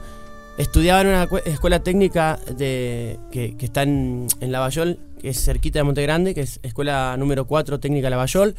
estudiaba 0.58 1.02
en 1.02 1.06
una 1.08 1.28
cue- 1.28 1.42
escuela 1.46 1.80
técnica 1.80 2.38
de, 2.56 3.18
que, 3.30 3.56
que 3.56 3.66
está 3.66 3.82
en, 3.82 4.26
en 4.40 4.50
Lavallol, 4.52 4.98
que 5.20 5.28
es 5.30 5.42
cerquita 5.44 5.78
de 5.78 5.82
Monte 5.84 6.02
Grande, 6.02 6.34
que 6.34 6.40
es 6.42 6.58
escuela 6.62 7.14
número 7.16 7.46
4 7.46 7.78
técnica 7.78 8.10
Lavallol. 8.10 8.54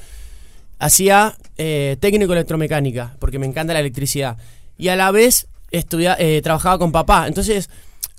Hacía 0.79 1.35
eh, 1.57 1.97
técnico 1.99 2.33
electromecánica, 2.33 3.15
porque 3.19 3.39
me 3.39 3.47
encanta 3.47 3.73
la 3.73 3.79
electricidad. 3.79 4.37
Y 4.77 4.89
a 4.89 4.95
la 4.95 5.11
vez 5.11 5.47
estudia, 5.71 6.15
eh, 6.19 6.41
trabajaba 6.41 6.77
con 6.77 6.91
papá. 6.91 7.27
Entonces, 7.27 7.69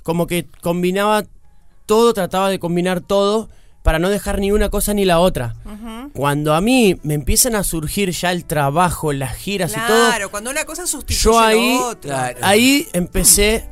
como 0.02 0.26
que 0.26 0.46
combinaba 0.62 1.24
todo, 1.86 2.12
trataba 2.12 2.50
de 2.50 2.58
combinar 2.58 3.00
todo 3.00 3.48
para 3.82 3.98
no 3.98 4.10
dejar 4.10 4.38
ni 4.38 4.52
una 4.52 4.68
cosa 4.68 4.92
ni 4.92 5.04
la 5.04 5.18
otra. 5.20 5.54
Cuando 6.12 6.54
a 6.54 6.60
mí 6.60 6.98
me 7.02 7.14
empiezan 7.14 7.54
a 7.54 7.62
surgir 7.62 8.10
ya 8.10 8.32
el 8.32 8.44
trabajo, 8.44 9.12
las 9.12 9.34
giras 9.36 9.72
y 9.72 9.80
todo, 9.86 10.08
Claro, 10.08 10.30
cuando 10.30 10.50
una 10.50 10.64
cosa 10.64 10.86
sustituye 10.86 11.20
yo 11.22 11.38
ahí, 11.38 11.78
lo 11.78 11.86
otro. 11.88 12.10
Claro. 12.10 12.38
ahí 12.42 12.86
empecé 12.92 13.68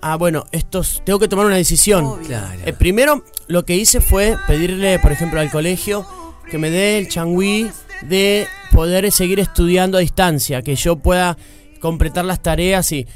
a, 0.00 0.16
bueno, 0.16 0.46
estos, 0.52 1.02
tengo 1.04 1.18
que 1.18 1.28
tomar 1.28 1.46
una 1.46 1.56
decisión. 1.56 2.22
Claro. 2.24 2.60
Eh, 2.64 2.72
primero, 2.72 3.24
lo 3.48 3.64
que 3.64 3.76
hice 3.76 4.00
fue 4.00 4.38
pedirle, 4.46 4.98
por 4.98 5.12
ejemplo, 5.12 5.40
al 5.40 5.50
colegio 5.50 6.06
que 6.50 6.58
me 6.58 6.70
dé 6.70 6.98
el 6.98 7.08
changüí 7.08 7.70
de 8.02 8.46
poder 8.72 9.10
seguir 9.12 9.40
estudiando 9.40 9.98
a 9.98 10.00
distancia, 10.00 10.62
que 10.62 10.76
yo 10.76 10.96
pueda 10.96 11.36
completar 11.80 12.24
las 12.24 12.42
tareas 12.42 12.90
y 12.92 13.06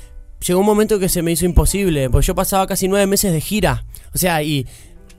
llegó 0.47 0.61
un 0.61 0.67
momento 0.67 0.99
que 0.99 1.09
se 1.09 1.23
me 1.23 1.33
hizo 1.33 1.45
imposible, 1.45 2.11
porque 2.11 2.26
yo 2.26 2.35
pasaba 2.35 2.67
casi 2.67 2.88
nueve 2.88 3.07
meses 3.07 3.33
de 3.33 3.41
gira, 3.41 3.85
o 4.14 4.19
sea, 4.19 4.43
y 4.43 4.67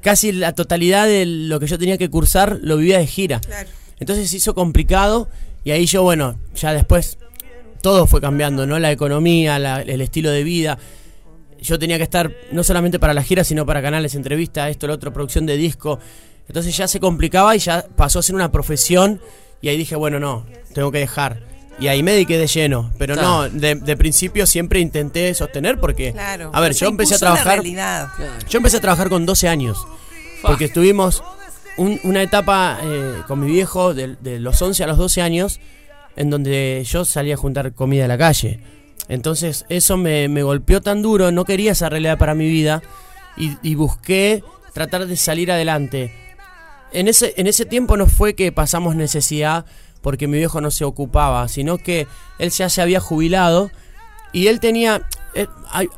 casi 0.01 0.31
la 0.31 0.53
totalidad 0.53 1.07
de 1.07 1.25
lo 1.25 1.59
que 1.59 1.67
yo 1.67 1.79
tenía 1.79 1.97
que 1.97 2.09
cursar 2.09 2.59
lo 2.61 2.77
vivía 2.77 2.99
de 2.99 3.07
gira. 3.07 3.41
Entonces 3.99 4.29
se 4.29 4.37
hizo 4.37 4.53
complicado 4.53 5.29
y 5.63 5.71
ahí 5.71 5.85
yo, 5.87 6.03
bueno, 6.03 6.37
ya 6.55 6.73
después 6.73 7.17
todo 7.81 8.05
fue 8.07 8.21
cambiando, 8.21 8.67
¿no? 8.67 8.77
La 8.77 8.91
economía, 8.91 9.57
el 9.81 10.01
estilo 10.01 10.29
de 10.31 10.43
vida. 10.43 10.77
Yo 11.59 11.79
tenía 11.79 11.97
que 11.97 12.03
estar 12.03 12.31
no 12.51 12.63
solamente 12.63 12.99
para 12.99 13.13
la 13.13 13.23
gira, 13.23 13.43
sino 13.43 13.65
para 13.65 13.81
canales, 13.81 14.13
entrevistas, 14.13 14.69
esto, 14.69 14.85
lo 14.85 14.93
otro, 14.93 15.11
producción 15.11 15.45
de 15.45 15.57
disco. 15.57 15.99
Entonces 16.47 16.75
ya 16.77 16.87
se 16.87 16.99
complicaba 16.99 17.55
y 17.55 17.59
ya 17.59 17.85
pasó 17.95 18.19
a 18.19 18.23
ser 18.23 18.35
una 18.35 18.51
profesión 18.51 19.19
y 19.61 19.69
ahí 19.69 19.77
dije, 19.77 19.95
bueno, 19.95 20.19
no, 20.19 20.45
tengo 20.73 20.91
que 20.91 20.99
dejar. 20.99 21.41
Y 21.77 21.87
ahí 21.87 22.03
me 22.03 22.13
dediqué 22.13 22.37
de 22.37 22.47
lleno, 22.47 22.91
pero 22.97 23.15
no, 23.15 23.49
de, 23.49 23.97
principio 23.97 24.45
siempre 24.45 24.79
intenté 24.79 25.33
sostener 25.33 25.79
porque, 25.79 26.13
a 26.17 26.61
ver, 26.61 26.73
yo 26.73 26.87
empecé 26.87 27.15
a 27.15 27.19
trabajar, 27.19 27.61
yo 28.47 28.57
empecé 28.57 28.77
a 28.77 28.81
trabajar 28.81 29.09
con 29.09 29.25
12 29.25 29.49
años, 29.49 29.85
porque 30.41 30.65
estuvimos 30.65 31.21
una 31.77 32.21
etapa 32.21 32.79
eh, 32.81 33.21
con 33.27 33.39
mi 33.39 33.47
viejo 33.51 33.93
de, 33.93 34.39
los 34.39 34.61
11 34.61 34.83
a 34.83 34.87
los 34.87 34.97
12 34.97 35.21
años, 35.21 35.59
en 36.15 36.29
donde 36.29 36.83
yo 36.87 37.03
salía 37.03 37.33
a 37.33 37.37
juntar 37.37 37.73
comida 37.73 38.03
de 38.03 38.07
la 38.07 38.17
calle. 38.17 38.61
Entonces 39.07 39.65
eso 39.69 39.97
me, 39.97 40.27
golpeó 40.43 40.81
tan 40.81 41.01
duro, 41.01 41.31
no 41.31 41.45
quería 41.45 41.73
esa 41.73 41.89
realidad 41.89 42.17
para 42.17 42.35
mi 42.35 42.47
vida 42.47 42.81
y, 43.37 43.75
busqué 43.75 44.43
tratar 44.73 45.07
de 45.07 45.17
salir 45.17 45.51
adelante. 45.51 46.13
En 46.95 47.07
ese, 47.07 47.33
en 47.37 47.47
ese 47.47 47.65
tiempo 47.65 47.97
no 47.97 48.07
fue 48.07 48.35
que 48.35 48.51
pasamos 48.51 48.95
necesidad 48.95 49.65
porque 50.01 50.27
mi 50.27 50.37
viejo 50.37 50.61
no 50.61 50.71
se 50.71 50.85
ocupaba, 50.85 51.47
sino 51.47 51.77
que 51.77 52.07
él 52.39 52.51
ya 52.51 52.69
se 52.69 52.81
había 52.81 52.99
jubilado 52.99 53.71
y 54.31 54.47
él 54.47 54.59
tenía, 54.59 55.07
eh, 55.33 55.47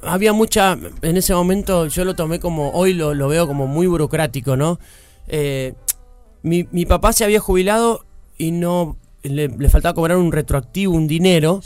había 0.02 0.34
mucha, 0.34 0.78
en 1.02 1.18
ese 1.18 1.34
momento 1.34 1.88
yo 1.88 2.06
lo 2.06 2.16
tomé 2.16 2.40
como, 2.40 2.72
hoy 2.72 2.94
lo, 2.94 3.14
lo 3.14 3.28
veo 3.28 3.48
como 3.48 3.68
muy 3.68 3.86
burocrático, 3.86 4.56
¿no? 4.56 4.80
Eh, 5.28 5.74
mi, 6.42 6.68
mi, 6.72 6.86
papá 6.86 7.14
se 7.14 7.26
había 7.26 7.40
jubilado 7.40 8.06
y 8.38 8.52
no 8.52 8.98
le, 9.24 9.50
faltaba 9.70 9.94
cobrar 9.94 10.18
un 10.18 10.32
retroactivo, 10.32 10.94
un 10.94 11.08
dinero. 11.08 11.62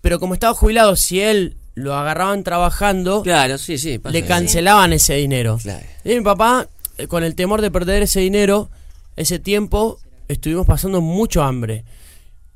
Pero 0.00 0.18
como 0.18 0.34
estaba 0.34 0.54
jubilado, 0.54 0.96
si 0.96 1.20
él 1.20 1.56
lo 1.74 1.94
agarraban 1.94 2.42
trabajando, 2.42 3.22
claro, 3.22 3.58
sí, 3.58 3.78
sí, 3.78 4.00
le 4.10 4.24
cancelaban 4.24 4.92
ese 4.92 5.14
dinero. 5.14 5.58
Y 6.04 6.14
mi 6.14 6.20
papá, 6.22 6.68
con 7.08 7.24
el 7.24 7.34
temor 7.34 7.60
de 7.60 7.70
perder 7.70 8.02
ese 8.02 8.20
dinero, 8.20 8.70
ese 9.16 9.38
tiempo, 9.38 9.98
estuvimos 10.28 10.66
pasando 10.66 11.00
mucho 11.00 11.42
hambre. 11.42 11.84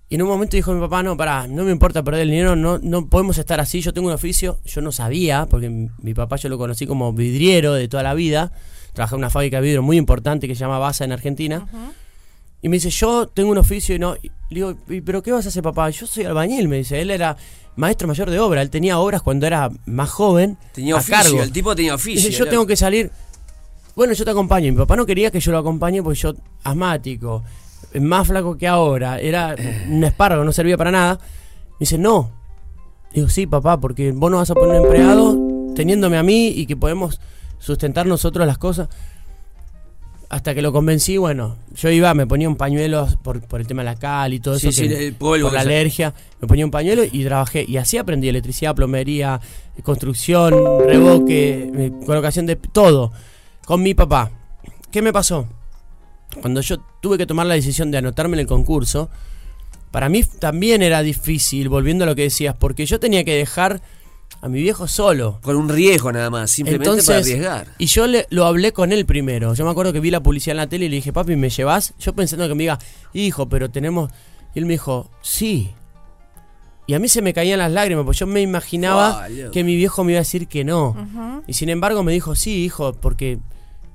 Y 0.08 0.16
en 0.16 0.22
un 0.22 0.28
momento 0.28 0.56
dijo 0.56 0.72
mi 0.72 0.80
papá, 0.80 1.02
no, 1.02 1.16
pará, 1.16 1.46
no 1.48 1.64
me 1.64 1.72
importa 1.72 2.02
perder 2.02 2.22
el 2.22 2.30
dinero, 2.30 2.56
no, 2.56 2.78
no 2.78 3.08
podemos 3.08 3.38
estar 3.38 3.58
así, 3.60 3.80
yo 3.80 3.92
tengo 3.92 4.08
un 4.08 4.14
oficio, 4.14 4.60
yo 4.64 4.80
no 4.80 4.92
sabía, 4.92 5.46
porque 5.46 5.68
mi, 5.70 6.14
papá 6.14 6.36
yo 6.36 6.48
lo 6.48 6.58
conocí 6.58 6.86
como 6.86 7.12
vidriero 7.12 7.72
de 7.72 7.88
toda 7.88 8.02
la 8.02 8.14
vida, 8.14 8.52
trabajé 8.92 9.14
en 9.14 9.20
una 9.20 9.30
fábrica 9.30 9.56
de 9.56 9.62
vidrio 9.62 9.82
muy 9.82 9.96
importante 9.96 10.46
que 10.46 10.54
se 10.54 10.60
llama 10.60 10.78
Basa 10.78 11.04
en 11.04 11.12
Argentina, 11.12 11.66
y 12.60 12.68
me 12.68 12.76
dice, 12.76 12.90
yo 12.90 13.28
tengo 13.28 13.50
un 13.50 13.58
oficio 13.58 13.94
y 13.94 13.98
no, 13.98 14.14
le 14.14 14.30
digo, 14.48 14.74
¿pero 15.04 15.22
qué 15.22 15.32
vas 15.32 15.44
a 15.46 15.48
hacer 15.48 15.62
papá? 15.62 15.90
Yo 15.90 16.06
soy 16.06 16.24
albañil, 16.24 16.68
me 16.68 16.76
dice, 16.78 17.00
él 17.00 17.10
era 17.10 17.36
maestro 17.76 18.08
mayor 18.08 18.30
de 18.30 18.38
obra, 18.38 18.62
él 18.62 18.70
tenía 18.70 18.98
obras 18.98 19.20
cuando 19.20 19.46
era 19.46 19.70
más 19.84 20.10
joven. 20.10 20.56
Tenía 20.72 20.96
oficio, 20.96 21.42
el 21.42 21.52
tipo 21.52 21.74
tenía 21.74 21.94
oficio. 21.94 22.26
Dice, 22.26 22.30
yo 22.30 22.48
tengo 22.48 22.66
que 22.66 22.76
salir, 22.76 23.10
bueno, 23.96 24.12
yo 24.12 24.24
te 24.24 24.30
acompaño, 24.30 24.72
mi 24.72 24.78
papá 24.78 24.96
no 24.96 25.06
quería 25.06 25.30
que 25.30 25.40
yo 25.40 25.52
lo 25.52 25.58
acompañe 25.58 26.02
porque 26.02 26.18
yo, 26.18 26.34
asmático, 26.62 27.42
más 28.00 28.26
flaco 28.26 28.56
que 28.56 28.66
ahora, 28.66 29.18
era 29.20 29.54
un 29.88 30.02
espárrago, 30.04 30.44
no 30.44 30.52
servía 30.52 30.76
para 30.76 30.90
nada. 30.90 31.18
Me 31.72 31.76
dice, 31.80 31.98
no. 31.98 32.30
Digo, 33.12 33.28
sí, 33.28 33.46
papá, 33.46 33.80
porque 33.80 34.12
vos 34.12 34.30
no 34.30 34.38
vas 34.38 34.50
a 34.50 34.54
poner 34.54 34.80
un 34.80 34.86
empleado 34.86 35.38
teniéndome 35.74 36.16
a 36.16 36.22
mí 36.22 36.48
y 36.48 36.66
que 36.66 36.76
podemos 36.76 37.20
sustentar 37.58 38.06
nosotros 38.06 38.46
las 38.46 38.58
cosas. 38.58 38.88
Hasta 40.28 40.54
que 40.54 40.62
lo 40.62 40.72
convencí, 40.72 41.16
bueno, 41.16 41.56
yo 41.76 41.90
iba, 41.90 42.12
me 42.14 42.26
ponía 42.26 42.48
un 42.48 42.56
pañuelo 42.56 43.06
por, 43.22 43.40
el 43.52 43.66
tema 43.68 43.82
de 43.82 43.90
la 43.90 43.96
cal 43.96 44.32
y 44.32 44.40
todo 44.40 44.56
eso, 44.56 44.68
por 45.16 45.38
la 45.52 45.60
alergia, 45.60 46.12
me 46.40 46.48
ponía 46.48 46.64
un 46.64 46.72
pañuelo 46.72 47.04
y 47.04 47.24
trabajé. 47.24 47.64
Y 47.68 47.76
así 47.76 47.98
aprendí 47.98 48.28
electricidad, 48.28 48.74
plomería, 48.74 49.40
construcción, 49.84 50.52
reboque, 50.84 51.70
eh, 51.72 51.92
colocación 52.04 52.46
de 52.46 52.56
todo, 52.56 53.12
con 53.64 53.83
mi 53.83 53.94
papá. 53.94 54.30
¿Qué 54.90 55.02
me 55.02 55.12
pasó? 55.12 55.49
cuando 56.40 56.61
yo 56.61 56.78
tuve 57.00 57.18
que 57.18 57.26
tomar 57.26 57.47
la 57.47 57.54
decisión 57.54 57.90
de 57.90 57.99
anotarme 57.99 58.35
en 58.37 58.40
el 58.40 58.47
concurso, 58.47 59.11
para 59.90 60.09
mí 60.09 60.25
también 60.25 60.83
era 60.83 61.02
difícil, 61.02 61.68
volviendo 61.68 62.04
a 62.04 62.06
lo 62.06 62.14
que 62.14 62.23
decías, 62.23 62.54
porque 62.59 62.87
yo 62.87 62.99
tenía 62.99 63.25
que 63.25 63.37
dejar 63.37 63.80
a 64.40 64.49
mi 64.49 64.61
viejo 64.61 64.88
solo. 64.88 65.38
Con 65.42 65.56
un 65.56 65.68
riesgo 65.68 66.12
nada 66.12 66.30
más, 66.30 66.50
simplemente 66.50 67.02
para 67.02 67.18
arriesgar. 67.18 67.68
Y 67.78 67.87
yo 67.87 68.06
le, 68.06 68.26
lo 68.30 68.44
hablé 68.47 68.73
con 68.73 68.92
él 68.92 69.06
primero. 69.06 69.54
Yo 69.54 69.64
me 69.64 69.71
acuerdo 69.71 69.92
que 69.92 70.00
vi 70.00 70.11
la 70.11 70.23
publicidad 70.23 70.52
en 70.52 70.56
la 70.59 70.66
tele 70.66 70.87
y 70.87 70.88
le 70.88 70.97
dije, 70.97 71.12
papi, 71.12 71.37
¿me 71.37 71.50
llevas? 71.50 71.94
Yo 71.99 72.12
pensando 72.14 72.49
que 72.49 72.54
me 72.54 72.64
diga, 72.64 72.78
hijo, 73.12 73.49
pero 73.49 73.71
tenemos... 73.71 74.11
Y 74.54 74.59
él 74.59 74.66
me 74.66 74.75
dijo, 74.75 75.11
sí. 75.23 75.73
Y 76.87 76.94
a 76.94 76.99
mí 76.99 77.09
se 77.09 77.23
me 77.23 77.33
caían 77.33 77.59
las 77.59 77.73
lágrimas, 77.73 78.04
porque 78.04 78.18
yo 78.18 78.26
me 78.26 78.40
imaginaba 78.40 79.26
que 79.52 79.64
mi 79.64 79.75
viejo 79.75 80.04
me 80.04 80.12
iba 80.12 80.18
a 80.18 80.23
decir 80.23 80.49
que 80.49 80.64
no. 80.64 81.42
Y 81.47 81.54
sin 81.54 81.68
embargo 81.68 82.02
me 82.02 82.12
dijo, 82.12 82.35
sí, 82.35 82.64
hijo, 82.64 82.92
porque 82.92 83.38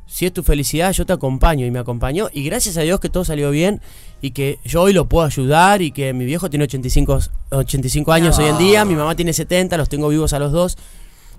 si 0.09 0.25
es 0.25 0.33
tu 0.33 0.41
felicidad, 0.41 0.91
yo 0.91 1.05
te 1.05 1.13
acompaño. 1.13 1.65
Y 1.67 1.71
me 1.71 1.77
acompañó. 1.77 2.29
Y 2.33 2.43
gracias 2.43 2.77
a 2.77 2.81
Dios 2.81 2.99
que 2.99 3.09
todo 3.09 3.23
salió 3.23 3.51
bien 3.51 3.79
y 4.21 4.31
que 4.31 4.57
yo 4.65 4.81
hoy 4.81 4.91
lo 4.91 5.07
puedo 5.07 5.25
ayudar 5.25 5.83
y 5.83 5.91
que 5.91 6.13
mi 6.13 6.25
viejo 6.25 6.49
tiene 6.49 6.65
85, 6.65 7.19
85 7.51 8.11
años 8.11 8.37
hoy 8.39 8.45
en 8.45 8.57
día, 8.57 8.85
mi 8.85 8.95
mamá 8.95 9.15
tiene 9.15 9.33
70, 9.33 9.77
los 9.77 9.87
tengo 9.87 10.09
vivos 10.09 10.33
a 10.33 10.39
los 10.39 10.51
dos 10.51 10.77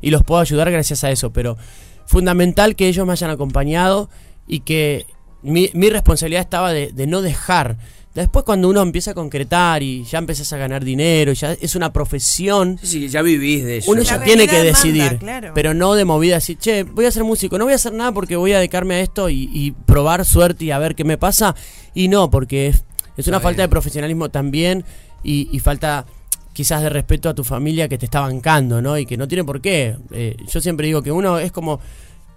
y 0.00 0.10
los 0.10 0.22
puedo 0.22 0.40
ayudar 0.40 0.70
gracias 0.70 1.02
a 1.02 1.10
eso. 1.10 1.32
Pero 1.32 1.58
fundamental 2.06 2.76
que 2.76 2.86
ellos 2.86 3.04
me 3.04 3.12
hayan 3.12 3.30
acompañado 3.30 4.08
y 4.46 4.60
que 4.60 5.06
mi, 5.42 5.68
responsabilidad 5.90 6.42
estaba 6.42 6.72
de, 6.72 6.92
de 6.92 7.06
no 7.08 7.22
dejar 7.22 7.76
Después 8.14 8.44
cuando 8.44 8.68
uno 8.68 8.82
empieza 8.82 9.12
a 9.12 9.14
concretar 9.14 9.84
y 9.84 10.02
ya 10.02 10.18
empiezas 10.18 10.52
a 10.52 10.56
ganar 10.56 10.84
dinero, 10.84 11.32
ya 11.32 11.52
es 11.52 11.76
una 11.76 11.92
profesión. 11.92 12.76
Sí, 12.82 13.08
ya 13.08 13.22
vivís 13.22 13.64
de 13.64 13.76
eso. 13.78 13.90
Uno 13.92 14.02
ya 14.02 14.20
tiene 14.20 14.48
que 14.48 14.58
decidir, 14.58 15.20
pero 15.54 15.74
no 15.74 15.94
de 15.94 16.04
movida 16.04 16.38
así, 16.38 16.56
che, 16.56 16.82
voy 16.82 17.06
a 17.06 17.12
ser 17.12 17.22
músico, 17.22 17.56
no 17.56 17.64
voy 17.64 17.72
a 17.72 17.76
hacer 17.76 17.92
nada 17.92 18.10
porque 18.10 18.34
voy 18.34 18.52
a 18.52 18.58
dedicarme 18.58 18.96
a 18.96 19.00
esto 19.00 19.30
y, 19.30 19.76
probar 19.86 20.24
suerte 20.24 20.64
y 20.64 20.70
a 20.72 20.78
ver 20.78 20.96
qué 20.96 21.04
me 21.04 21.18
pasa. 21.18 21.54
Y 21.94 22.08
no, 22.08 22.30
porque 22.30 22.68
es, 22.68 22.84
es 23.16 23.28
una 23.28 23.38
falta 23.38 23.62
de 23.62 23.68
profesionalismo 23.68 24.28
también 24.28 24.84
y, 25.22 25.60
falta 25.60 26.04
quizás 26.52 26.82
de 26.82 26.88
respeto 26.88 27.28
a 27.28 27.34
tu 27.34 27.44
familia 27.44 27.88
que 27.88 27.96
te 27.96 28.06
está 28.06 28.20
bancando, 28.20 28.82
¿no? 28.82 28.98
Y 28.98 29.06
que 29.06 29.16
no 29.16 29.28
tiene 29.28 29.44
por 29.44 29.60
qué. 29.60 29.96
Eh, 30.10 30.36
yo 30.48 30.60
siempre 30.60 30.88
digo 30.88 31.00
que 31.00 31.12
uno 31.12 31.38
es 31.38 31.52
como, 31.52 31.78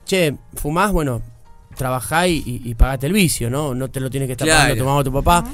che, 0.05 0.35
fumás, 0.53 0.91
bueno, 0.91 1.23
trabajá 1.73 2.27
y, 2.27 2.73
pagate 2.77 3.07
el 3.07 3.13
vicio, 3.13 3.49
¿no? 3.49 3.73
No 3.75 3.89
te 3.89 3.99
lo 3.99 4.09
tiene 4.09 4.25
que 4.25 4.33
estar 4.33 4.47
pagando 4.47 4.75
tu 4.75 4.85
mamá 4.85 4.97
o 4.97 5.03
tu 5.03 5.13
papá. 5.13 5.45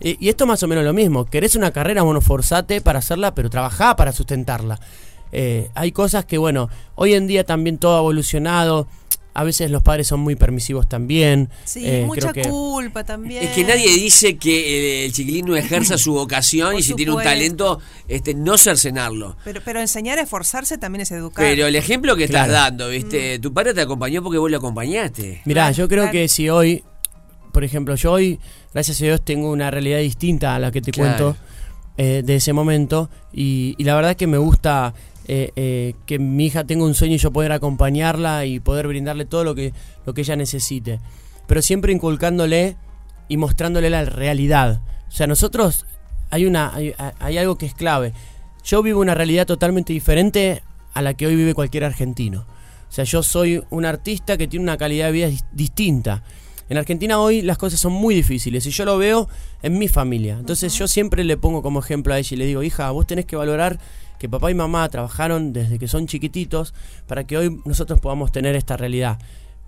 y 0.00 0.28
esto 0.28 0.46
más 0.46 0.62
o 0.62 0.68
menos 0.68 0.84
lo 0.84 0.92
mismo. 0.92 1.24
Querés 1.24 1.54
una 1.56 1.70
carrera, 1.70 2.02
bueno, 2.02 2.20
forzate 2.20 2.80
para 2.80 2.98
hacerla, 3.00 3.34
pero 3.34 3.50
trabajá 3.50 3.96
para 3.96 4.12
sustentarla. 4.12 4.78
Eh, 5.32 5.70
hay 5.74 5.92
cosas 5.92 6.24
que, 6.24 6.38
bueno, 6.38 6.70
hoy 6.94 7.14
en 7.14 7.26
día 7.26 7.44
también 7.44 7.78
todo 7.78 7.96
ha 7.96 7.98
evolucionado. 7.98 8.86
A 9.38 9.44
veces 9.44 9.70
los 9.70 9.84
padres 9.84 10.08
son 10.08 10.18
muy 10.18 10.34
permisivos 10.34 10.88
también. 10.88 11.48
Sí, 11.62 11.82
eh, 11.84 12.02
mucha 12.04 12.32
culpa 12.32 13.04
también. 13.04 13.44
Es 13.44 13.50
que 13.50 13.62
nadie 13.62 13.88
dice 13.94 14.36
que 14.36 15.04
el 15.04 15.12
chiquilín 15.12 15.46
no 15.46 15.54
ejerza 15.54 15.96
su 15.96 16.12
vocación 16.12 16.76
y 16.76 16.82
si 16.82 16.94
tiene 16.94 17.12
un 17.12 17.22
talento, 17.22 17.78
este, 18.08 18.34
no 18.34 18.58
cercenarlo. 18.58 19.36
Pero, 19.44 19.60
pero 19.64 19.80
enseñar 19.80 20.18
a 20.18 20.22
esforzarse 20.22 20.76
también 20.76 21.02
es 21.02 21.12
educar. 21.12 21.44
Pero 21.44 21.68
el 21.68 21.76
ejemplo 21.76 22.16
que 22.16 22.24
estás 22.24 22.48
dando, 22.48 22.88
¿viste? 22.88 23.38
Mm. 23.38 23.40
Tu 23.40 23.54
padre 23.54 23.74
te 23.74 23.80
acompañó 23.80 24.24
porque 24.24 24.38
vos 24.38 24.50
lo 24.50 24.56
acompañaste. 24.56 25.42
Mirá, 25.44 25.70
yo 25.70 25.86
creo 25.86 26.10
que 26.10 26.26
si 26.26 26.48
hoy, 26.48 26.82
por 27.52 27.62
ejemplo, 27.62 27.94
yo 27.94 28.10
hoy, 28.10 28.40
gracias 28.74 29.00
a 29.00 29.04
Dios, 29.04 29.24
tengo 29.24 29.52
una 29.52 29.70
realidad 29.70 30.00
distinta 30.00 30.56
a 30.56 30.58
la 30.58 30.72
que 30.72 30.82
te 30.82 30.90
cuento 30.90 31.36
eh, 31.96 32.22
de 32.24 32.34
ese 32.34 32.52
momento 32.52 33.08
y, 33.32 33.76
y 33.78 33.84
la 33.84 33.94
verdad 33.94 34.10
es 34.10 34.16
que 34.16 34.26
me 34.26 34.38
gusta 34.38 34.94
eh, 35.30 35.52
eh, 35.56 35.94
que 36.06 36.18
mi 36.18 36.46
hija 36.46 36.64
tenga 36.64 36.84
un 36.84 36.94
sueño 36.94 37.16
y 37.16 37.18
yo 37.18 37.30
poder 37.30 37.52
acompañarla 37.52 38.46
y 38.46 38.60
poder 38.60 38.88
brindarle 38.88 39.26
todo 39.26 39.44
lo 39.44 39.54
que, 39.54 39.74
lo 40.06 40.14
que 40.14 40.22
ella 40.22 40.36
necesite. 40.36 41.00
Pero 41.46 41.60
siempre 41.60 41.92
inculcándole 41.92 42.76
y 43.28 43.36
mostrándole 43.36 43.90
la 43.90 44.06
realidad. 44.06 44.80
O 45.06 45.12
sea, 45.12 45.26
nosotros 45.26 45.84
hay, 46.30 46.46
una, 46.46 46.72
hay, 46.74 47.38
algo 47.38 47.58
que 47.58 47.66
es 47.66 47.74
clave. 47.74 48.14
Yo 48.64 48.82
vivo 48.82 49.00
una 49.00 49.14
realidad 49.14 49.46
totalmente 49.46 49.92
diferente 49.92 50.62
a 50.94 51.02
la 51.02 51.12
que 51.12 51.26
hoy 51.26 51.36
vive 51.36 51.52
cualquier 51.52 51.84
argentino. 51.84 52.46
O 52.88 52.92
sea, 52.92 53.04
yo 53.04 53.22
soy 53.22 53.62
un 53.68 53.84
artista 53.84 54.38
que 54.38 54.48
tiene 54.48 54.62
una 54.62 54.78
calidad 54.78 55.06
de 55.06 55.12
vida 55.12 55.28
distinta. 55.52 56.22
En 56.70 56.78
Argentina 56.78 57.18
hoy 57.18 57.42
las 57.42 57.58
cosas 57.58 57.80
son 57.80 57.92
muy 57.92 58.14
difíciles 58.14 58.64
y 58.64 58.70
yo 58.70 58.86
lo 58.86 58.96
veo 58.96 59.28
en 59.62 59.78
mi 59.78 59.88
familia. 59.88 60.36
Entonces 60.38 60.72
yo 60.74 60.88
siempre 60.88 61.22
le 61.24 61.36
pongo 61.36 61.62
como 61.62 61.80
ejemplo 61.80 62.14
a 62.14 62.18
ella 62.18 62.28
y 62.34 62.36
le 62.36 62.46
digo, 62.46 62.62
hija, 62.62 62.90
vos 62.92 63.06
tenés 63.06 63.26
que 63.26 63.36
valorar 63.36 63.78
que 64.18 64.28
papá 64.28 64.50
y 64.50 64.54
mamá 64.54 64.88
trabajaron 64.88 65.52
desde 65.52 65.78
que 65.78 65.88
son 65.88 66.06
chiquititos 66.06 66.74
para 67.06 67.24
que 67.24 67.36
hoy 67.36 67.60
nosotros 67.64 68.00
podamos 68.00 68.32
tener 68.32 68.56
esta 68.56 68.76
realidad. 68.76 69.18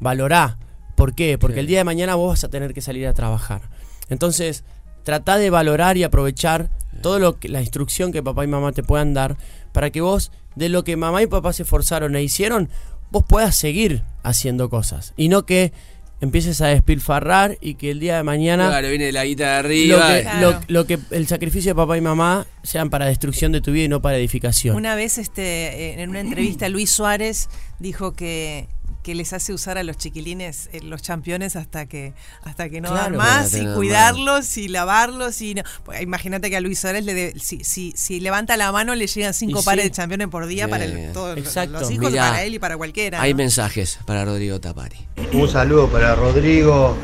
Valorá. 0.00 0.59
¿Por 0.97 1.14
qué? 1.14 1.38
Porque 1.38 1.61
el 1.61 1.66
día 1.66 1.78
de 1.78 1.85
mañana 1.85 2.14
vos 2.14 2.28
vas 2.28 2.45
a 2.45 2.50
tener 2.50 2.75
que 2.75 2.83
salir 2.83 3.07
a 3.07 3.14
trabajar. 3.14 3.62
Entonces, 4.11 4.64
Tratá 5.02 5.38
de 5.38 5.50
valorar 5.50 5.97
y 5.97 6.04
aprovechar 6.04 6.71
todo 7.00 7.19
lo 7.19 7.38
que 7.38 7.49
la 7.49 7.61
instrucción 7.61 8.12
que 8.12 8.23
papá 8.23 8.45
y 8.45 8.49
mamá 8.49 8.73
te 8.73 8.83
puedan 8.83 9.14
dar 9.14 9.37
para 9.73 9.90
que 9.90 10.00
vos 10.00 10.30
de 10.57 10.69
lo 10.69 10.85
que 10.85 10.97
mamá 10.97 11.23
y 11.23 11.26
papá 11.26 11.52
se 11.52 11.62
esforzaron 11.62 12.16
e 12.16 12.23
hicieron, 12.23 12.69
vos 13.11 13.25
puedas 13.26 13.57
seguir 13.57 14.02
haciendo 14.23 14.69
cosas 14.69 15.14
y 15.16 15.28
no 15.28 15.47
que 15.47 15.73
empieces 16.20 16.60
a 16.60 16.66
despilfarrar 16.66 17.56
y 17.60 17.74
que 17.74 17.90
el 17.90 18.00
día 18.00 18.16
de 18.18 18.22
mañana 18.22 18.68
Claro, 18.68 18.88
viene 18.90 19.10
la 19.12 19.24
guita 19.24 19.62
de 19.62 19.86
lo 19.88 19.98
arriba. 19.98 20.14
que, 20.16 20.22
Claro. 20.22 20.50
lo- 20.50 20.60
lo 20.68 20.86
que 20.86 20.98
el 21.10 21.26
sacrificio 21.26 21.70
de 21.70 21.74
papá 21.74 21.96
y 21.96 22.00
mamá 22.00 22.46
sean 22.62 22.90
para 22.90 23.06
destrucción 23.06 23.52
de 23.52 23.60
tu 23.60 23.72
vida 23.72 23.84
y 23.84 23.88
no 23.88 24.02
para 24.02 24.18
edificación. 24.18 24.76
Una 24.76 24.94
vez 24.94 25.16
este, 25.18 26.00
en 26.00 26.10
una 26.10 26.20
entrevista 26.20 26.68
Luis 26.68 26.90
Suárez 26.90 27.48
dijo 27.78 28.12
que 28.12 28.68
que 29.02 29.14
les 29.14 29.33
hace 29.33 29.52
usar 29.54 29.78
a 29.78 29.83
los 29.83 29.97
chiquilines 29.97 30.69
eh, 30.73 30.80
los 30.83 31.00
championes 31.00 31.57
hasta 31.57 31.87
que 31.87 32.12
hasta 32.42 32.69
que 32.69 32.80
no 32.80 32.92
dan 32.92 33.16
más 33.16 33.54
y 33.54 33.64
cuidarlos 33.75 34.57
y 34.59 34.69
lavarlos 34.69 35.40
y 35.40 35.54
no. 35.54 35.62
Pues, 35.85 36.02
imagínate 36.02 36.50
que 36.50 36.57
a 36.57 36.61
Luis 36.61 36.78
Suárez 36.80 37.04
le 37.04 37.14
de- 37.14 37.35
si, 37.40 37.64
si, 37.64 37.92
si 37.97 38.21
levanta 38.21 38.57
la 38.59 38.71
mano 38.73 38.95
le 38.95 39.07
llegan 39.07 39.33
cinco 39.33 39.61
Y 39.61 39.64
pares 39.64 39.85
sí. 39.85 39.88
de 39.90 39.95
championes 39.97 40.28
por 40.28 40.47
día 40.47 40.69
para 40.69 40.85
el- 40.85 41.12
todos 41.12 41.37
los- 41.37 41.47
Exacto. 41.47 41.80
los 41.80 41.90
hijos 41.90 42.11
Mirá, 42.11 42.28
para 42.30 42.45
él 42.45 42.54
y 42.54 42.59
para 42.59 42.76
cualquiera 42.76 43.21
Hay 43.23 43.33
¿no? 43.33 43.38
mensajes 43.38 43.99
para 44.04 44.25
Rodrigo 44.25 44.61
Tapari. 44.61 44.97
Un 45.33 45.49
saludo 45.49 45.88
para 45.88 46.14
Rodrigo, 46.14 46.95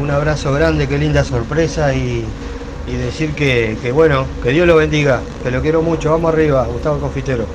un 0.00 0.10
abrazo 0.10 0.52
grande, 0.52 0.88
qué 0.88 0.96
linda 0.98 1.24
sorpresa 1.24 1.94
y, 1.94 2.24
y 2.86 2.92
decir 2.92 3.32
que, 3.34 3.76
que 3.82 3.92
bueno, 3.92 4.26
que 4.42 4.50
Dios 4.50 4.66
lo 4.66 4.76
bendiga, 4.76 5.20
que 5.42 5.50
lo 5.50 5.60
quiero 5.60 5.82
mucho, 5.82 6.10
vamos 6.12 6.32
arriba, 6.32 6.66
Gustavo 6.66 6.98
Confitero. 7.00 7.46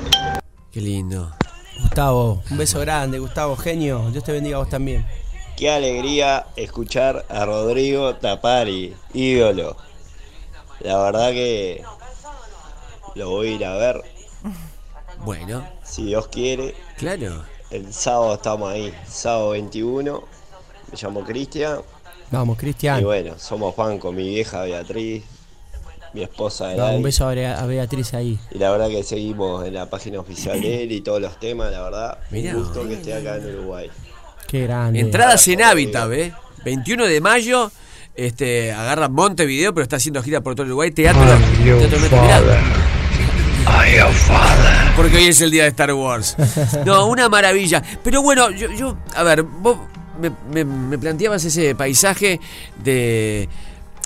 Qué 0.71 0.81
lindo. 0.81 1.33
Gustavo, 1.83 2.41
un 2.49 2.57
beso 2.57 2.79
grande, 2.79 3.19
Gustavo, 3.19 3.55
genio. 3.55 4.09
Dios 4.11 4.23
te 4.23 4.31
bendiga 4.31 4.55
a 4.57 4.59
vos 4.59 4.69
también. 4.69 5.05
Qué 5.55 5.69
alegría 5.69 6.47
escuchar 6.55 7.25
a 7.29 7.45
Rodrigo 7.45 8.15
Tapari, 8.15 8.95
ídolo. 9.13 9.75
La 10.79 10.97
verdad 10.97 11.29
que 11.31 11.83
lo 13.15 13.29
voy 13.29 13.49
a 13.49 13.51
ir 13.51 13.65
a 13.65 13.75
ver, 13.75 14.01
Bueno, 15.19 15.67
si 15.83 16.05
Dios 16.05 16.27
quiere. 16.27 16.75
claro. 16.97 17.43
El 17.69 17.91
sábado 17.91 18.35
estamos 18.35 18.71
ahí, 18.71 18.93
sábado 19.07 19.49
21. 19.51 20.23
Me 20.91 20.97
llamo 21.01 21.23
Cristian. 21.23 21.79
Vamos, 22.29 22.55
Cristian. 22.57 22.99
Y 22.99 23.03
bueno, 23.03 23.33
somos 23.39 23.73
fan 23.75 23.97
con 23.97 24.15
mi 24.15 24.27
vieja 24.29 24.61
Beatriz, 24.63 25.23
mi 26.13 26.23
esposa 26.23 26.73
Elay. 26.73 26.95
un 26.97 27.03
beso 27.03 27.27
a 27.27 27.33
Bea- 27.33 27.59
a 27.59 27.65
Beatriz 27.65 28.13
ahí. 28.13 28.37
Y 28.51 28.57
la 28.59 28.71
verdad 28.71 28.87
que 28.89 29.03
seguimos 29.03 29.65
en 29.65 29.73
la 29.73 29.89
página 29.89 30.19
oficial 30.19 30.61
de 30.61 30.83
él 30.83 30.91
y 30.91 31.01
todos 31.01 31.19
los 31.21 31.39
temas, 31.39 31.71
la 31.71 31.81
verdad. 31.81 32.17
Mirá. 32.31 32.55
Un 32.55 32.63
gusto 32.63 32.87
que 32.87 32.93
esté 32.95 33.13
acá 33.13 33.37
en 33.37 33.55
Uruguay. 33.57 33.89
Qué 34.47 34.63
grande. 34.63 34.99
Entradas 34.99 35.47
en 35.47 35.63
hábitat, 35.63 36.11
¿eh? 36.11 36.33
21 36.65 37.05
de 37.05 37.21
mayo. 37.21 37.71
Este, 38.15 38.71
agarra 38.71 39.09
Montevideo, 39.09 39.73
pero 39.73 39.83
está 39.83 39.95
haciendo 39.95 40.21
gira 40.21 40.41
por 40.41 40.53
todo 40.53 40.67
Uruguay. 40.67 40.91
Teatro. 40.91 41.23
teatro. 42.09 42.53
Porque 44.95 45.17
hoy 45.17 45.27
es 45.27 45.41
el 45.41 45.49
día 45.51 45.63
de 45.63 45.69
Star 45.69 45.93
Wars. 45.93 46.35
No, 46.85 47.07
una 47.07 47.29
maravilla. 47.29 47.81
Pero 48.03 48.21
bueno, 48.21 48.51
yo, 48.51 48.71
yo 48.71 48.97
a 49.15 49.23
ver, 49.23 49.41
vos 49.43 49.77
me, 50.19 50.31
me- 50.51 50.65
me 50.65 50.97
planteabas 50.99 51.43
ese 51.45 51.73
paisaje 51.73 52.39
de, 52.83 53.49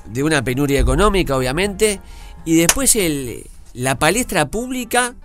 de 0.09 0.23
una 0.23 0.43
penuria 0.43 0.79
económica, 0.79 1.35
obviamente, 1.35 1.99
y 2.45 2.55
después 2.55 2.95
el, 2.95 3.43
la 3.73 3.97
palestra 3.99 4.47
pública. 4.49 5.15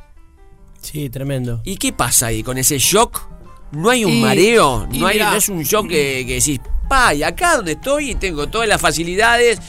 Sí, 0.80 1.08
tremendo. 1.10 1.60
¿Y 1.64 1.76
qué 1.76 1.92
pasa 1.92 2.26
ahí 2.26 2.42
con 2.42 2.58
ese 2.58 2.78
shock? 2.78 3.20
¿No 3.72 3.88
hay 3.90 4.04
un 4.04 4.12
Y- 4.12 4.20
mareo? 4.20 4.86
y 4.92 4.98
¿No, 4.98 5.06
hay, 5.06 5.16
mirá- 5.16 5.30
no 5.30 5.36
es 5.36 5.48
un 5.48 5.62
shock 5.62 5.88
que, 5.88 6.24
que 6.26 6.34
decís, 6.34 6.60
pa, 6.88 7.14
y 7.14 7.22
acá 7.22 7.56
donde 7.56 7.72
estoy 7.72 8.14
tengo 8.16 8.48
todas 8.48 8.68
las 8.68 8.80
facilidades, 8.80 9.60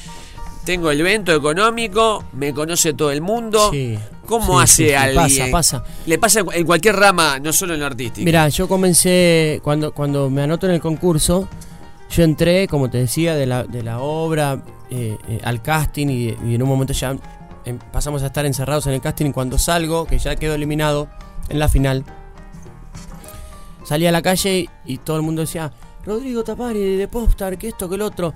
tengo 0.65 0.91
el 0.91 0.99
evento 0.99 1.33
económico, 1.33 2.23
me 2.33 2.53
conoce 2.53 2.93
todo 2.93 3.11
el 3.11 3.21
mundo. 3.21 3.69
Sí. 3.71 3.97
¿Cómo 4.25 4.57
Sí, 4.59 4.63
hace 4.63 4.87
sí, 4.87 4.93
alguien? 4.93 5.51
pasa, 5.51 5.79
pasa. 5.81 5.93
Le 6.05 6.17
pasa 6.17 6.39
en- 6.39 6.47
en 6.53 6.65
cualquier 6.65 6.95
rama, 6.95 7.39
no 7.39 7.51
solo 7.53 7.73
en 7.73 7.81
lo 7.81 7.85
artístico. 7.85 8.23
Mira, 8.25 8.47
yo 8.49 8.67
comencé, 8.69 9.59
cuando, 9.63 9.91
cuando 9.93 10.29
me 10.29 10.41
anoto 10.41 10.65
en 10.65 10.73
el 10.73 10.81
concurso, 10.81 11.47
yo 12.13 12.23
entré, 12.23 12.67
como 12.67 12.89
te 12.89 12.99
decía, 12.99 13.35
de 13.35 13.45
la, 13.45 13.63
de 13.63 13.81
la 13.81 13.99
obra 13.99 14.63
eh, 14.91 15.17
eh, 15.27 15.39
al 15.43 15.61
casting 15.61 16.07
y, 16.07 16.37
y 16.45 16.55
en 16.55 16.61
un 16.61 16.69
momento 16.69 16.93
ya 16.93 17.17
em, 17.65 17.79
pasamos 17.91 18.21
a 18.21 18.27
estar 18.27 18.45
encerrados 18.45 18.85
en 18.85 18.93
el 18.93 19.01
casting 19.01 19.27
y 19.27 19.31
cuando 19.31 19.57
salgo, 19.57 20.05
que 20.05 20.19
ya 20.19 20.35
quedo 20.35 20.53
eliminado 20.53 21.07
en 21.49 21.57
la 21.57 21.67
final, 21.67 22.05
salí 23.83 24.05
a 24.05 24.11
la 24.11 24.21
calle 24.21 24.59
y, 24.59 24.69
y 24.85 24.97
todo 24.99 25.17
el 25.17 25.23
mundo 25.23 25.41
decía, 25.41 25.71
Rodrigo 26.05 26.43
Tapari 26.43 26.97
de 26.97 27.07
Popstar, 27.07 27.57
que 27.57 27.69
esto, 27.69 27.89
que 27.89 27.95
el 27.95 28.01
otro, 28.01 28.33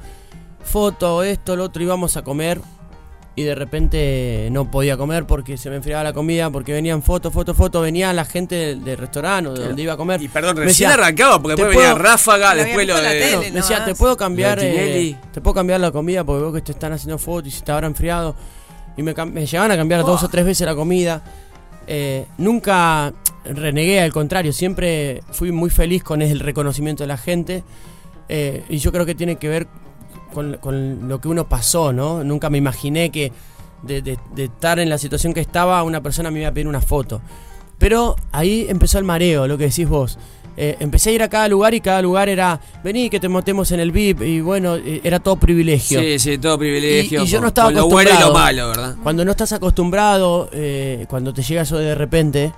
foto, 0.63 1.21
esto, 1.21 1.55
lo 1.55 1.65
otro, 1.65 1.83
íbamos 1.83 2.17
a 2.17 2.23
comer. 2.23 2.59
Y 3.37 3.43
de 3.43 3.53
repente 3.53 4.49
no 4.51 4.71
podía 4.71 4.97
comer 4.97 5.27
porque 5.27 5.57
se 5.57 5.69
me 5.69 5.75
enfriaba 5.75 6.03
la 6.03 6.11
comida, 6.11 6.49
porque 6.49 6.73
venían 6.73 7.03
fotos, 7.03 7.31
fotos, 7.31 7.55
fotos, 7.55 7.83
venía 7.83 8.11
la 8.11 8.25
gente 8.25 8.55
del, 8.55 8.83
del 8.83 8.97
restaurante 8.97 9.51
o 9.51 9.53
de 9.53 9.67
donde 9.67 9.83
iba 9.83 9.93
a 9.93 9.97
comer. 9.97 10.19
Y 10.23 10.27
perdón, 10.27 10.55
Me 10.57 10.63
recién 10.65 10.89
decía, 10.89 11.03
arrancaba, 11.03 11.39
porque 11.39 11.55
"¿Te 11.55 11.61
después 11.61 11.77
venía 11.77 11.93
puedo- 11.93 12.03
Ráfaga, 12.09 12.55
Lo 12.55 12.63
después 12.63 12.87
lo 12.87 12.95
de... 12.99 13.09
tele. 13.09 13.37
me 13.51 13.51
decía, 13.51 13.85
te 13.85 13.93
puedo 13.93 14.17
cambiar, 14.17 14.57
eh, 14.59 15.15
te 15.31 15.39
puedo 15.39 15.53
cambiar 15.53 15.79
la 15.79 15.91
comida 15.91 16.23
porque 16.23 16.41
veo 16.41 16.51
que 16.51 16.61
te 16.61 16.71
están 16.71 16.93
haciendo 16.93 17.19
fotos 17.19 17.49
y 17.49 17.51
se 17.51 17.63
te 17.63 17.71
habrá 17.71 17.85
enfriado. 17.85 18.35
Y 18.97 19.03
me, 19.03 19.13
me 19.13 19.45
llegaban 19.45 19.69
a 19.69 19.77
cambiar 19.77 20.01
dos 20.03 20.23
o 20.23 20.29
tres 20.29 20.43
veces 20.43 20.65
la 20.65 20.73
comida. 20.73 21.23
Eh, 21.85 22.25
nunca 22.39 23.13
renegué, 23.45 24.01
al 24.01 24.11
contrario, 24.11 24.51
siempre 24.51 25.21
fui 25.31 25.51
muy 25.51 25.69
feliz 25.69 26.03
con 26.03 26.23
el 26.23 26.39
reconocimiento 26.39 27.03
de 27.03 27.07
la 27.07 27.17
gente. 27.17 27.63
Eh, 28.29 28.63
y 28.67 28.79
yo 28.79 28.91
creo 28.91 29.05
que 29.05 29.13
tiene 29.13 29.35
que 29.35 29.47
ver 29.47 29.67
con, 30.37 30.57
con 30.61 31.07
lo 31.09 31.19
que 31.19 31.27
uno 31.27 31.49
pasó, 31.49 31.91
¿no? 31.91 32.23
Nunca 32.23 32.51
me 32.51 32.59
imaginé 32.59 33.09
que 33.09 33.31
de, 33.81 34.03
de- 34.03 34.19
de 34.35 34.43
estar 34.43 34.77
en 34.77 34.87
la 34.89 34.99
situación 34.99 35.33
que 35.33 35.39
estaba, 35.39 35.81
una 35.81 36.01
persona 36.03 36.29
me 36.29 36.39
iba 36.41 36.49
a 36.49 36.51
pedir 36.51 36.67
una 36.67 36.79
foto. 36.81 37.21
Pero 37.79 38.15
ahí 38.31 38.67
empezó 38.69 38.99
el 38.99 39.03
mareo, 39.03 39.47
lo 39.47 39.57
que 39.57 39.65
decís 39.65 39.89
vos. 39.89 40.19
Eh, 40.59 40.75
empecé 40.79 41.09
a 41.09 41.13
ir 41.13 41.23
a 41.23 41.27
cada 41.29 41.47
lugar 41.47 41.73
y 41.73 41.81
cada 41.81 42.01
lugar 42.03 42.29
era, 42.29 42.59
vení 42.83 43.09
que 43.09 43.19
te 43.19 43.29
motemos 43.29 43.71
en 43.71 43.79
el 43.79 43.91
VIP 43.91 44.21
y 44.21 44.41
bueno, 44.41 44.75
eh, 44.75 45.01
era 45.03 45.19
todo 45.19 45.35
privilegio. 45.37 45.99
Sí, 45.99 46.19
sí, 46.19 46.37
todo 46.37 46.57
privilegio. 46.59 47.21
Y- 47.21 47.23
y 47.25 47.27
yo 47.27 47.41
no 47.41 47.47
estaba 47.47 47.67
con 47.69 47.75
lo 47.75 47.87
bueno 47.87 48.09
y 48.09 48.13
lo 48.13 48.19
acostumbrado. 48.19 48.45
malo, 48.45 48.67
¿verdad? 48.69 48.95
Cuando 49.03 49.25
no 49.25 49.31
estás 49.31 49.53
acostumbrado, 49.53 50.49
eh, 50.53 51.05
cuando 51.09 51.33
te 51.33 51.41
llega 51.41 51.63
eso 51.63 51.77
de 51.77 51.95
repente, 51.95 52.53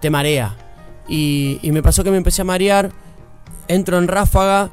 te 0.00 0.10
marea. 0.10 0.56
Y, 1.08 1.58
y 1.62 1.72
me 1.72 1.82
pasó 1.82 2.04
que 2.04 2.10
me 2.12 2.16
empecé 2.18 2.42
a 2.42 2.44
marear, 2.44 2.90
entro 3.66 3.98
en 3.98 4.06
ráfaga, 4.06 4.70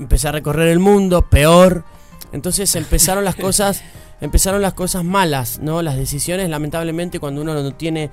empecé 0.00 0.28
a 0.28 0.32
recorrer 0.32 0.68
el 0.68 0.78
mundo, 0.78 1.22
peor. 1.22 1.84
Entonces 2.32 2.74
empezaron 2.76 3.24
las 3.24 3.36
cosas, 3.36 3.82
empezaron 4.20 4.60
las 4.62 4.74
cosas 4.74 5.04
malas, 5.04 5.58
¿no? 5.60 5.82
Las 5.82 5.96
decisiones, 5.96 6.48
lamentablemente, 6.48 7.20
cuando 7.20 7.42
uno 7.42 7.54
no 7.54 7.72
tiene 7.74 8.10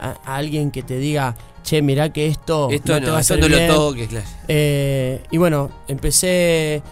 a, 0.00 0.14
a 0.24 0.36
alguien 0.36 0.70
que 0.70 0.82
te 0.82 0.98
diga, 0.98 1.34
che, 1.62 1.82
mirá 1.82 2.12
que 2.12 2.26
esto, 2.26 2.68
Esto 2.70 2.92
no, 2.92 3.00
te 3.04 3.10
va 3.10 3.18
a 3.18 3.20
esto 3.20 3.34
hacer 3.34 3.42
no 3.42 3.48
lo 3.48 3.56
bien". 3.56 3.68
toques, 3.70 4.08
claro. 4.08 4.26
Eh, 4.48 5.22
y 5.30 5.38
bueno, 5.38 5.70
empecé, 5.88 6.82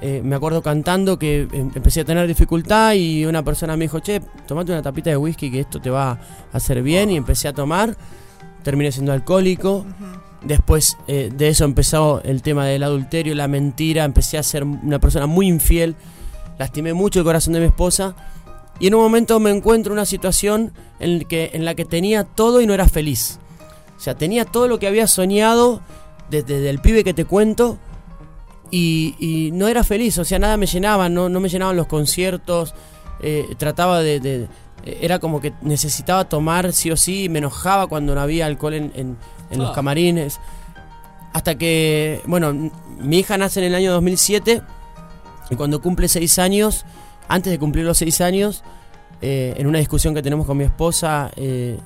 eh, 0.00 0.20
me 0.22 0.36
acuerdo 0.36 0.62
cantando 0.62 1.18
que 1.18 1.48
em- 1.52 1.70
empecé 1.74 2.02
a 2.02 2.04
tener 2.04 2.26
dificultad 2.28 2.92
y 2.94 3.24
una 3.24 3.42
persona 3.42 3.76
me 3.76 3.86
dijo, 3.86 3.98
che, 4.00 4.20
tomate 4.46 4.70
una 4.72 4.82
tapita 4.82 5.10
de 5.10 5.16
whisky 5.16 5.50
que 5.50 5.60
esto 5.60 5.80
te 5.80 5.90
va 5.90 6.10
a 6.10 6.18
hacer 6.52 6.82
bien 6.82 7.10
y 7.10 7.16
empecé 7.16 7.48
a 7.48 7.52
tomar, 7.52 7.96
terminé 8.62 8.92
siendo 8.92 9.12
alcohólico. 9.12 9.86
Después 10.42 10.96
eh, 11.08 11.30
de 11.34 11.48
eso 11.48 11.64
empezó 11.64 12.22
el 12.22 12.42
tema 12.42 12.64
del 12.64 12.84
adulterio, 12.84 13.34
la 13.34 13.48
mentira, 13.48 14.04
empecé 14.04 14.38
a 14.38 14.42
ser 14.42 14.62
una 14.62 15.00
persona 15.00 15.26
muy 15.26 15.48
infiel, 15.48 15.96
lastimé 16.58 16.92
mucho 16.94 17.18
el 17.18 17.24
corazón 17.24 17.54
de 17.54 17.60
mi 17.60 17.66
esposa 17.66 18.14
y 18.78 18.86
en 18.86 18.94
un 18.94 19.02
momento 19.02 19.40
me 19.40 19.50
encuentro 19.50 19.92
en 19.92 19.98
una 19.98 20.06
situación 20.06 20.72
en, 21.00 21.24
que, 21.24 21.50
en 21.54 21.64
la 21.64 21.74
que 21.74 21.84
tenía 21.84 22.22
todo 22.22 22.60
y 22.60 22.66
no 22.66 22.74
era 22.74 22.86
feliz. 22.88 23.40
O 23.96 24.00
sea, 24.00 24.14
tenía 24.14 24.44
todo 24.44 24.68
lo 24.68 24.78
que 24.78 24.86
había 24.86 25.08
soñado 25.08 25.80
desde, 26.30 26.70
el 26.70 26.78
pibe 26.80 27.02
que 27.02 27.14
te 27.14 27.24
cuento 27.24 27.78
y, 28.70 29.50
no 29.54 29.66
era 29.66 29.82
feliz, 29.82 30.18
o 30.18 30.24
sea, 30.24 30.38
nada 30.38 30.56
me 30.56 30.66
llenaba, 30.66 31.08
no, 31.08 31.28
me 31.28 31.48
llenaban 31.48 31.76
los 31.76 31.86
conciertos, 31.88 32.74
eh, 33.22 33.46
trataba 33.56 34.00
de, 34.02 34.20
de- 34.20 34.48
Era 34.84 35.18
como 35.18 35.40
que 35.40 35.52
necesitaba 35.62 36.28
tomar 36.28 36.72
sí 36.72 36.90
o 36.92 36.96
sí, 36.96 37.28
me 37.28 37.38
enojaba 37.40 37.88
cuando 37.88 38.14
no 38.14 38.20
había 38.20 38.46
alcohol 38.46 38.74
en- 38.74 39.16
en 39.50 39.58
los 39.60 39.70
Ah. 39.70 39.74
camarines. 39.74 40.40
Hasta 41.32 41.56
que, 41.56 42.20
bueno, 42.26 42.52
mi 42.98 43.18
hija 43.18 43.36
nace 43.38 43.60
en 43.60 43.66
el 43.66 43.74
año 43.74 43.92
2007 43.92 44.62
y 45.50 45.56
cuando 45.56 45.80
cumple 45.80 46.08
seis 46.08 46.38
años, 46.38 46.84
antes 47.28 47.50
de 47.52 47.58
cumplir 47.58 47.84
los 47.84 47.98
seis 47.98 48.20
años, 48.20 48.62
eh, 49.20 49.54
en 49.56 49.66
una 49.66 49.78
discusión 49.78 50.14
que 50.14 50.22
tenemos 50.22 50.46
con 50.46 50.56
mi 50.56 50.64
esposa, 50.64 51.30
eh, 51.36 51.78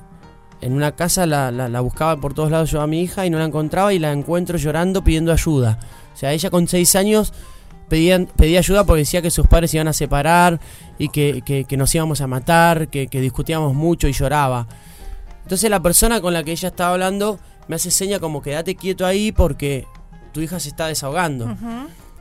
en 0.61 0.73
una 0.73 0.93
casa 0.93 1.25
la, 1.25 1.51
la- 1.51 1.67
la 1.67 1.81
buscaba 1.81 2.15
por 2.17 2.33
todos 2.33 2.49
lados 2.51 2.71
yo 2.71 2.81
a 2.81 2.87
mi 2.87 3.01
hija 3.01 3.25
y 3.25 3.29
no 3.29 3.37
la 3.37 3.45
encontraba 3.45 3.93
y 3.93 3.99
la 3.99 4.11
encuentro 4.13 4.57
llorando 4.57 5.03
pidiendo 5.03 5.31
ayuda. 5.33 5.77
O 6.13 6.17
sea, 6.17 6.31
ella 6.31 6.49
con 6.49 6.67
seis 6.67 6.95
años 6.95 7.33
pedía, 7.89 8.25
pedía 8.25 8.59
ayuda 8.59 8.85
porque 8.85 8.99
decía 8.99 9.21
que 9.21 9.29
sus 9.29 9.45
padres 9.47 9.71
se 9.71 9.77
iban 9.77 9.89
a 9.89 9.93
separar 9.93 10.59
y 10.97 11.09
que, 11.09 11.41
que- 11.43 11.65
que 11.65 11.75
nos 11.77 11.93
íbamos 11.93 12.21
a 12.21 12.27
matar, 12.27 12.87
que, 12.87 13.07
que 13.07 13.19
discutíamos 13.19 13.73
mucho 13.73 14.07
y 14.07 14.13
lloraba. 14.13 14.67
Entonces 15.41 15.69
la 15.69 15.81
persona 15.81 16.21
con 16.21 16.33
la 16.33 16.43
que 16.43 16.53
ella 16.53 16.69
estaba 16.69 16.93
hablando 16.93 17.39
me 17.67 17.75
hace 17.75 17.91
seña 17.91 18.19
como 18.19 18.41
quédate 18.41 18.75
quieto 18.75 19.05
ahí 19.05 19.31
porque 19.31 19.85
tu 20.31 20.41
hija 20.41 20.59
se 20.59 20.69
está 20.69 20.87
desahogando. 20.87 21.55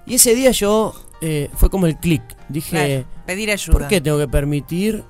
Y 0.07 0.15
ese 0.17 0.35
día 0.35 0.51
yo 0.51 0.95
eh, 1.21 1.49
fue 1.55 1.71
como 1.71 1.87
el 1.87 1.97
clic. 1.97 2.23
Dije, 2.49 3.05
Claro, 3.05 3.25
pedir 3.27 3.51
ayuda. 3.51 3.79
¿por 3.79 3.89
qué 3.89 4.01
tengo 4.01 4.19
que 4.19 4.29
permitir 4.29 5.05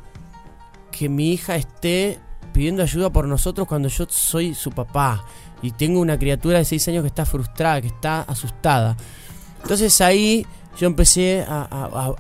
que 0.91 1.09
mi 1.09 1.33
hija 1.33 1.57
esté 1.57 2.19
pidiendo 2.53 2.83
ayuda 2.83 3.11
por 3.11 3.27
nosotros 3.27 3.67
cuando 3.67 3.89
yo 3.89 4.07
soy 4.09 4.55
su 4.55 4.71
papá? 4.71 5.25
Y 5.63 5.71
tengo 5.71 6.01
una 6.01 6.19
criatura 6.19 6.59
de 6.59 6.65
6 6.65 6.89
años 6.89 7.03
que 7.03 7.09
está 7.09 7.25
frustrada, 7.25 7.81
que 7.81 7.87
está 7.87 8.23
asustada. 8.23 8.97
Entonces 9.63 10.01
ahí 10.01 10.45
yo 10.79 10.87
empecé 10.87 11.45
a, 11.49 11.63
a- 11.71 12.09
a- 12.09 12.15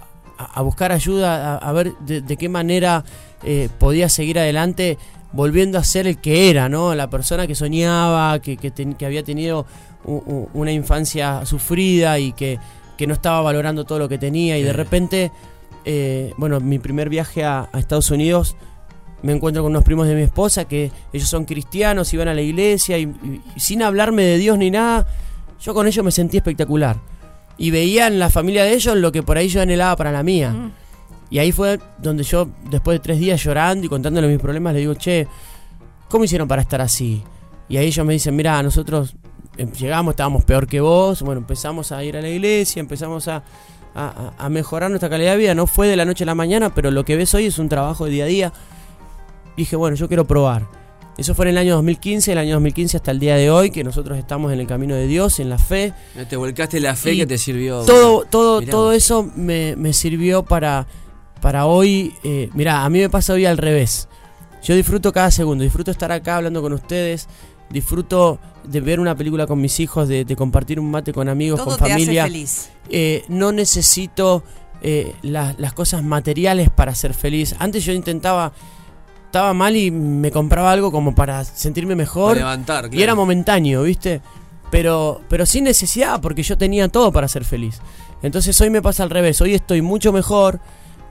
a 0.55 0.62
buscar 0.62 0.90
ayuda, 0.92 1.55
a, 1.55 1.59
a 1.59 1.72
ver 1.72 1.92
de, 1.98 2.20
de 2.20 2.37
qué 2.37 2.48
manera 2.48 3.05
eh, 3.44 3.68
podía 3.79 4.09
seguir 4.09 4.38
adelante 4.38 4.96
volviendo 5.32 5.78
a 5.78 5.84
ser 5.84 6.06
el 6.06 6.18
que 6.18 6.50
era, 6.50 6.68
¿no? 6.68 6.94
La 6.94 7.08
persona 7.10 7.46
que 7.46 7.54
soñaba, 7.54 8.38
que, 8.40 8.56
que 8.56 8.70
ten- 8.70 8.94
que 8.94 9.06
había 9.06 9.22
tenido 9.22 9.66
u- 10.04 10.12
u- 10.16 10.48
una 10.54 10.72
infancia 10.72 11.44
sufrida 11.46 12.18
y 12.18 12.32
que, 12.32 12.58
que 12.98 13.06
no 13.06 13.14
estaba 13.14 13.40
valorando 13.40 13.84
todo 13.84 13.98
lo 13.98 14.08
que 14.08 14.18
tenía 14.18 14.58
y 14.58 14.62
de 14.62 14.72
repente, 14.72 15.30
eh, 15.84 16.32
bueno, 16.36 16.60
mi 16.60 16.78
primer 16.78 17.08
viaje 17.08 17.44
a, 17.44 17.68
a 17.72 17.78
Estados 17.78 18.10
Unidos 18.10 18.56
me 19.22 19.32
encuentro 19.32 19.62
con 19.62 19.70
unos 19.72 19.84
primos 19.84 20.06
de 20.08 20.14
mi 20.16 20.22
esposa 20.22 20.64
que 20.66 20.90
ellos 21.12 21.28
son 21.28 21.44
cristianos, 21.44 22.12
iban 22.12 22.28
a 22.28 22.34
la 22.34 22.42
iglesia 22.42 22.98
y, 22.98 23.02
y- 23.04 23.40
y 23.56 23.60
sin 23.60 23.82
hablarme 23.82 24.24
de 24.24 24.36
Dios 24.38 24.58
ni 24.58 24.70
nada, 24.70 25.06
yo 25.62 25.72
con 25.74 25.86
ellos 25.86 26.04
me 26.04 26.10
sentí 26.10 26.36
espectacular. 26.38 26.96
Y 27.56 27.70
veía 27.70 28.06
en 28.08 28.18
la 28.18 28.30
familia 28.30 28.64
de 28.64 28.74
ellos 28.74 28.96
lo 28.96 29.12
que 29.12 29.22
por 29.22 29.38
ahí 29.38 29.46
yo 29.48 29.62
anhelaba 29.62 29.94
para 29.94 30.10
la 30.10 30.22
mía. 30.22 30.50
Mm. 30.50 30.72
Y 31.32 31.38
ahí 31.38 31.50
fue 31.50 31.80
donde 31.98 32.22
yo, 32.24 32.46
después 32.70 32.96
de 32.96 33.02
tres 33.02 33.18
días 33.18 33.42
llorando 33.42 33.86
y 33.86 33.88
contándole 33.88 34.28
mis 34.28 34.38
problemas, 34.38 34.74
le 34.74 34.80
digo, 34.80 34.94
che, 34.94 35.26
¿cómo 36.08 36.24
hicieron 36.24 36.46
para 36.46 36.60
estar 36.62 36.80
así? 36.82 37.22
Y 37.70 37.78
ahí 37.78 37.86
ellos 37.86 38.04
me 38.04 38.12
dicen, 38.12 38.36
mira, 38.36 38.62
nosotros 38.62 39.14
eh, 39.56 39.66
llegamos, 39.78 40.12
estábamos 40.12 40.44
peor 40.44 40.66
que 40.66 40.80
vos, 40.82 41.22
bueno, 41.22 41.40
empezamos 41.40 41.90
a 41.90 42.04
ir 42.04 42.18
a 42.18 42.20
la 42.20 42.28
iglesia, 42.28 42.80
empezamos 42.80 43.28
a, 43.28 43.42
a- 43.94 44.32
a 44.38 44.48
mejorar 44.50 44.90
nuestra 44.90 45.08
calidad 45.08 45.32
de 45.32 45.38
vida, 45.38 45.54
no 45.54 45.66
fue 45.66 45.88
de 45.88 45.96
la 45.96 46.04
noche 46.04 46.24
a 46.24 46.26
la 46.26 46.34
mañana, 46.34 46.74
pero 46.74 46.90
lo 46.90 47.02
que 47.04 47.16
ves 47.16 47.32
hoy 47.34 47.46
es 47.46 47.58
un 47.58 47.68
trabajo 47.70 48.04
de 48.04 48.10
día 48.10 48.24
a 48.24 48.26
día. 48.28 48.52
Dije, 49.56 49.74
bueno, 49.76 49.96
yo 49.96 50.08
quiero 50.08 50.26
probar. 50.26 50.66
Eso 51.18 51.34
fue 51.34 51.44
en 51.46 51.50
el 51.50 51.58
año 51.58 51.74
2015, 51.76 52.32
el 52.32 52.38
año 52.38 52.54
2015 52.54 52.96
hasta 52.96 53.10
el 53.10 53.18
día 53.20 53.36
de 53.36 53.50
hoy, 53.50 53.70
que 53.70 53.84
nosotros 53.84 54.18
estamos 54.18 54.52
en 54.52 54.60
el 54.60 54.66
camino 54.66 54.94
de 54.94 55.06
Dios, 55.06 55.40
en 55.40 55.48
la 55.50 55.58
fe, 55.58 55.92
No 56.14 56.26
te 56.26 56.36
volcaste 56.36 56.80
la 56.80 56.94
fe 56.96 57.12
Y 57.14 57.18
que 57.18 57.26
te 57.26 57.38
sirvió. 57.38 57.82
todo, 57.84 58.24
todo, 58.24 58.60
Mirá 58.60 58.70
todo 58.70 58.86
vos. 58.86 58.94
eso 58.96 59.30
me, 59.36 59.76
me 59.76 59.92
sirvió 59.92 60.42
para, 60.42 60.86
para 61.42 61.66
hoy. 61.66 62.14
Eh, 62.24 62.48
mirá, 62.55 62.85
a 62.85 62.88
mí 62.88 63.00
me 63.00 63.11
pasa 63.11 63.35
hoy 63.35 63.44
al 63.44 63.59
revés. 63.59 64.09
Yo 64.62 64.74
disfruto 64.74 65.12
cada 65.12 65.31
segundo, 65.31 65.62
disfruto 65.64 65.90
estar 65.90 66.11
acá 66.12 66.37
hablando 66.37 66.62
con 66.62 66.72
ustedes, 66.72 67.28
disfruto 67.68 68.38
de 68.64 68.81
ver 68.81 69.00
una 69.00 69.14
película 69.16 69.46
con 69.46 69.61
mis 69.61 69.78
hijos, 69.81 70.09
de, 70.09 70.24
de 70.24 70.37
compartir 70.37 70.78
un 70.81 70.90
mate 70.90 71.12
con 71.12 71.28
amigos, 71.28 71.59
Todo 71.59 71.76
con 71.76 71.85
te 71.85 71.90
familia. 71.90 72.22
hace 72.24 72.33
feliz. 72.33 72.70
Eh, 72.88 73.24
no 73.28 73.50
necesito 73.52 74.42
eh, 74.83 75.14
la- 75.22 75.55
las 75.59 75.72
cosas 75.74 76.02
materiales 76.05 76.70
para 76.70 76.94
ser 76.94 77.12
feliz. 77.14 77.55
Antes 77.59 77.85
yo 77.85 77.92
intentaba, 77.92 78.52
estaba 79.26 79.52
mal 79.52 79.76
y 79.76 79.90
me 79.90 80.31
compraba 80.31 80.70
algo 80.72 80.90
como 80.92 81.14
para 81.14 81.44
sentirme 81.44 81.94
Para 81.94 82.02
mejor. 82.05 82.37
levantar, 82.37 82.85
Y 82.92 82.96
era 82.98 83.07
claro. 83.12 83.16
momentáneo, 83.16 83.83
¿viste? 83.83 84.20
Pero, 84.70 85.20
pero 85.28 85.44
sin 85.44 85.64
necesidad, 85.64 86.20
porque 86.20 86.42
yo 86.42 86.57
tenía 86.57 86.88
todo 86.88 87.11
para 87.12 87.26
ser 87.28 87.44
feliz. 87.44 87.81
Entonces 88.22 88.59
hoy 88.61 88.70
me 88.70 88.81
pasa 88.81 89.02
al 89.02 89.11
revés. 89.11 89.40
Hoy 89.40 89.55
estoy 89.55 89.83
mucho 89.83 90.12
mejor 90.12 90.61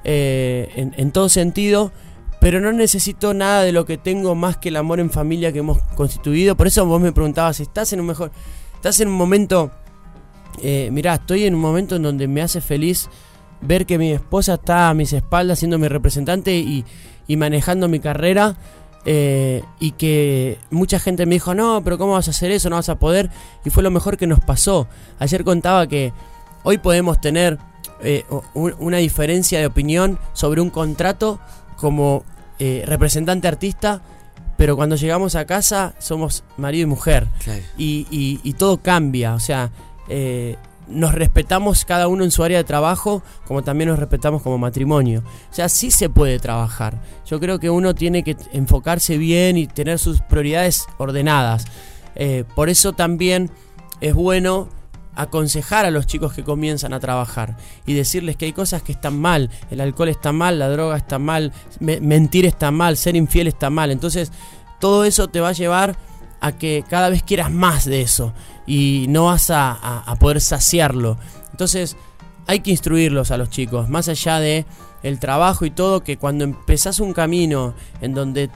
eh, 0.03 0.91
en, 0.97 1.11
todo 1.11 1.29
sentido, 1.29 1.91
pero 2.39 2.59
no 2.59 2.71
necesito 2.71 3.33
nada 3.33 3.63
de 3.63 3.71
lo 3.71 3.85
que 3.85 3.97
tengo 3.97 4.33
más 4.35 4.57
que 4.57 4.69
el 4.69 4.77
amor 4.77 4.99
en 4.99 5.11
familia 5.11 5.51
que 5.51 5.59
hemos 5.59 5.79
constituido. 5.95 6.55
Por 6.55 6.67
eso 6.67 6.85
vos 6.85 7.01
me 7.01 7.11
preguntabas, 7.11 7.59
¿estás 7.59 7.93
en 7.93 7.99
un 7.99 8.07
mejor... 8.07 8.31
¿Estás 8.75 8.99
en 8.99 9.09
un 9.09 9.15
momento... 9.15 9.71
Eh, 10.61 10.89
mirá, 10.91 11.15
estoy 11.15 11.45
en 11.45 11.55
un 11.55 11.61
momento 11.61 11.95
en 11.95 12.03
donde 12.03 12.27
me 12.27 12.41
hace 12.41 12.61
feliz 12.61 13.09
ver 13.61 13.85
que 13.85 13.97
mi 13.97 14.11
esposa 14.11 14.55
está 14.55 14.89
a 14.89 14.93
mis 14.93 15.13
espaldas 15.13 15.59
siendo 15.59 15.77
mi 15.77 15.87
representante 15.87 16.55
y, 16.57 16.83
y 17.27 17.37
manejando 17.37 17.87
mi 17.87 17.99
carrera. 17.99 18.57
eh, 19.05 19.63
y 19.79 19.91
que 19.91 20.59
mucha 20.69 20.99
gente 20.99 21.25
me 21.25 21.35
dijo, 21.35 21.55
no, 21.55 21.81
pero 21.83 21.97
¿cómo 21.97 22.13
vas 22.13 22.27
a 22.27 22.31
hacer 22.31 22.51
eso? 22.51 22.69
No 22.69 22.75
vas 22.75 22.89
a 22.89 22.99
poder. 22.99 23.29
Y 23.65 23.69
fue 23.69 23.83
lo 23.83 23.91
mejor 23.91 24.17
que 24.17 24.27
nos 24.27 24.39
pasó. 24.39 24.87
Ayer 25.19 25.43
contaba 25.43 25.87
que 25.87 26.13
hoy 26.63 26.77
podemos 26.77 27.19
tener 27.21 27.57
eh, 28.03 28.25
un- 28.53 28.75
una 28.79 28.97
diferencia 28.97 29.59
de 29.59 29.65
opinión 29.67 30.19
sobre 30.33 30.61
un 30.61 30.69
contrato 30.69 31.39
como 31.77 32.23
eh, 32.59 32.83
representante 32.85 33.47
artista, 33.47 34.01
pero 34.57 34.75
cuando 34.75 34.95
llegamos 34.95 35.35
a 35.35 35.45
casa 35.45 35.95
somos 35.99 36.43
marido 36.57 36.83
y 36.83 36.85
mujer 36.85 37.27
Claro. 37.43 37.61
y, 37.77 38.05
y- 38.11 38.39
y 38.43 38.53
todo 38.53 38.77
cambia. 38.77 39.33
O 39.33 39.39
sea, 39.39 39.71
eh, 40.09 40.57
nos 40.87 41.13
respetamos 41.15 41.85
cada 41.85 42.07
uno 42.07 42.23
en 42.23 42.31
su 42.31 42.43
área 42.43 42.57
de 42.57 42.63
trabajo, 42.63 43.23
como 43.47 43.63
también 43.63 43.89
nos 43.89 43.97
respetamos 43.97 44.41
como 44.41 44.57
matrimonio. 44.57 45.23
O 45.49 45.53
sea, 45.53 45.69
sí 45.69 45.89
se 45.89 46.09
puede 46.09 46.37
trabajar. 46.37 47.01
Yo 47.25 47.39
creo 47.39 47.59
que 47.59 47.69
uno 47.69 47.95
tiene 47.95 48.23
que 48.23 48.35
enfocarse 48.51 49.17
bien 49.17 49.57
y 49.57 49.67
tener 49.67 49.97
sus 49.99 50.21
prioridades 50.21 50.85
ordenadas. 50.97 51.65
Por 52.55 52.69
eso 52.69 52.91
también 52.93 53.49
es 54.01 54.13
bueno 54.13 54.67
aconsejar 55.15 55.85
a 55.85 55.91
los 55.91 56.07
chicos 56.07 56.33
que 56.33 56.43
comienzan 56.43 56.93
a 56.93 56.99
trabajar 56.99 57.57
y 57.85 57.93
decirles 57.93 58.37
que 58.37 58.45
hay 58.45 58.53
cosas 58.53 58.81
que 58.81 58.91
están 58.93 59.19
mal, 59.19 59.49
el 59.69 59.81
alcohol 59.81 60.09
está 60.09 60.31
mal, 60.31 60.57
la 60.59 60.69
droga 60.69 60.97
está 60.97 61.19
mal, 61.19 61.51
me- 61.79 61.99
mentir 61.99 62.45
está 62.45 62.71
mal, 62.71 62.97
ser 62.97 63.15
infiel 63.15 63.47
está 63.47 63.69
mal. 63.69 63.91
Entonces, 63.91 64.31
todo 64.79 65.03
eso 65.05 65.27
te 65.27 65.39
va 65.41 65.49
a 65.49 65.53
llevar 65.53 65.97
a 66.39 66.53
que 66.53 66.83
cada 66.89 67.09
vez 67.09 67.23
quieras 67.23 67.51
más 67.51 67.85
de 67.85 68.01
eso 68.01 68.33
y 68.65 69.05
no 69.09 69.25
vas 69.25 69.49
a, 69.49 69.71
a- 69.71 69.99
a 69.99 70.15
poder 70.15 70.41
saciarlo. 70.41 71.17
Entonces, 71.51 71.97
hay 72.47 72.61
que 72.61 72.71
instruirlos 72.71 73.31
a 73.31 73.37
los 73.37 73.49
chicos, 73.49 73.89
más 73.89 74.07
allá 74.07 74.39
de 74.39 74.65
el 75.03 75.19
trabajo 75.19 75.65
y 75.65 75.71
todo, 75.71 76.03
que 76.03 76.17
cuando 76.17 76.43
empezás 76.43 76.99
un 76.99 77.13
camino 77.13 77.73
en 78.01 78.13
donde 78.13 78.49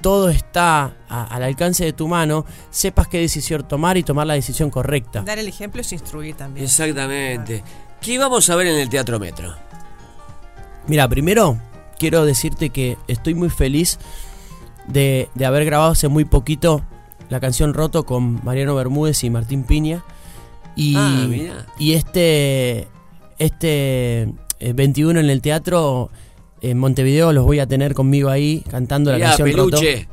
todo 0.00 0.28
está 0.30 0.94
a- 1.08 1.24
al 1.24 1.42
alcance 1.42 1.84
de 1.84 1.92
tu 1.92 2.08
mano, 2.08 2.44
sepas 2.70 3.08
qué 3.08 3.18
decisión 3.18 3.66
tomar 3.66 3.96
y 3.96 4.02
tomar 4.02 4.26
la 4.26 4.34
decisión 4.34 4.70
correcta. 4.70 5.22
Dar 5.22 5.38
el 5.38 5.48
ejemplo 5.48 5.80
es 5.80 5.92
instruir 5.92 6.34
también. 6.36 6.64
Exactamente. 6.66 7.62
¿Qué 8.00 8.18
vamos 8.18 8.48
a 8.50 8.56
ver 8.56 8.66
en 8.68 8.76
el 8.78 8.88
Teatro 8.88 9.18
Metro? 9.20 9.54
Mira, 10.86 11.08
primero 11.08 11.58
quiero 11.98 12.24
decirte 12.24 12.70
que 12.70 12.96
estoy 13.08 13.34
muy 13.34 13.50
feliz 13.50 13.98
de, 14.86 15.28
de 15.34 15.46
haber 15.46 15.64
grabado 15.64 15.92
hace 15.92 16.08
muy 16.08 16.24
poquito 16.24 16.82
la 17.28 17.38
canción 17.40 17.74
Roto 17.74 18.04
con 18.04 18.42
Mariano 18.44 18.74
Bermúdez 18.74 19.22
y 19.24 19.30
Martín 19.30 19.64
Piña. 19.64 20.02
Y, 20.74 20.94
Ah, 20.96 21.28
y 21.78 21.92
este, 21.92 22.88
este 23.38 24.22
eh, 24.60 24.72
21 24.74 25.20
en 25.20 25.30
el 25.30 25.42
teatro 25.42 26.10
en 26.62 26.78
Montevideo 26.78 27.32
los 27.32 27.44
voy 27.44 27.58
a 27.60 27.66
tener 27.66 27.94
conmigo 27.94 28.28
ahí 28.30 28.62
cantando 28.70 29.10
la 29.12 29.18
canción 29.18 29.50
Roto. 29.52 29.78
Peluche. 29.78 30.08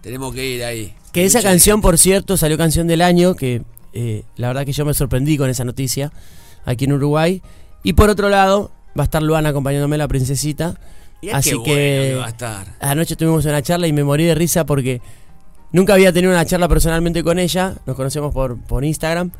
Tenemos 0.00 0.34
que 0.34 0.44
ir 0.56 0.64
ahí. 0.64 0.94
Que 1.12 1.24
esa 1.24 1.42
canción, 1.42 1.80
por 1.80 1.98
cierto, 1.98 2.36
salió 2.36 2.56
canción 2.58 2.86
del 2.88 3.02
año, 3.02 3.34
que 3.34 3.62
eh, 3.92 4.24
la 4.36 4.48
verdad 4.48 4.64
que 4.64 4.72
yo 4.72 4.84
me 4.84 4.94
sorprendí 4.94 5.36
con 5.36 5.48
esa 5.50 5.64
noticia 5.64 6.10
aquí 6.64 6.86
en 6.86 6.92
Uruguay. 6.94 7.42
Y 7.84 7.92
por 7.92 8.10
otro 8.10 8.28
lado, 8.28 8.70
va 8.98 9.02
a 9.02 9.04
estar 9.04 9.22
Luana 9.22 9.50
acompañándome 9.50 9.96
la 9.98 10.08
princesita. 10.08 10.80
Mirá 11.20 11.36
Así 11.36 11.50
que- 11.62 11.62
que 11.62 12.14
va 12.18 12.26
a 12.26 12.30
estar. 12.30 12.66
Anoche 12.80 13.14
tuvimos 13.14 13.44
una 13.44 13.62
charla 13.62 13.86
y 13.86 13.92
me 13.92 14.02
morí 14.02 14.24
de 14.24 14.34
risa 14.34 14.66
porque 14.66 15.00
nunca 15.70 15.94
había 15.94 16.12
tenido 16.12 16.32
una 16.32 16.44
charla 16.46 16.66
personalmente 16.68 17.22
con 17.22 17.38
ella. 17.38 17.74
Nos 17.86 17.94
conocemos 17.94 18.32
por, 18.34 18.58
por 18.60 18.84
Instagram. 18.84 19.30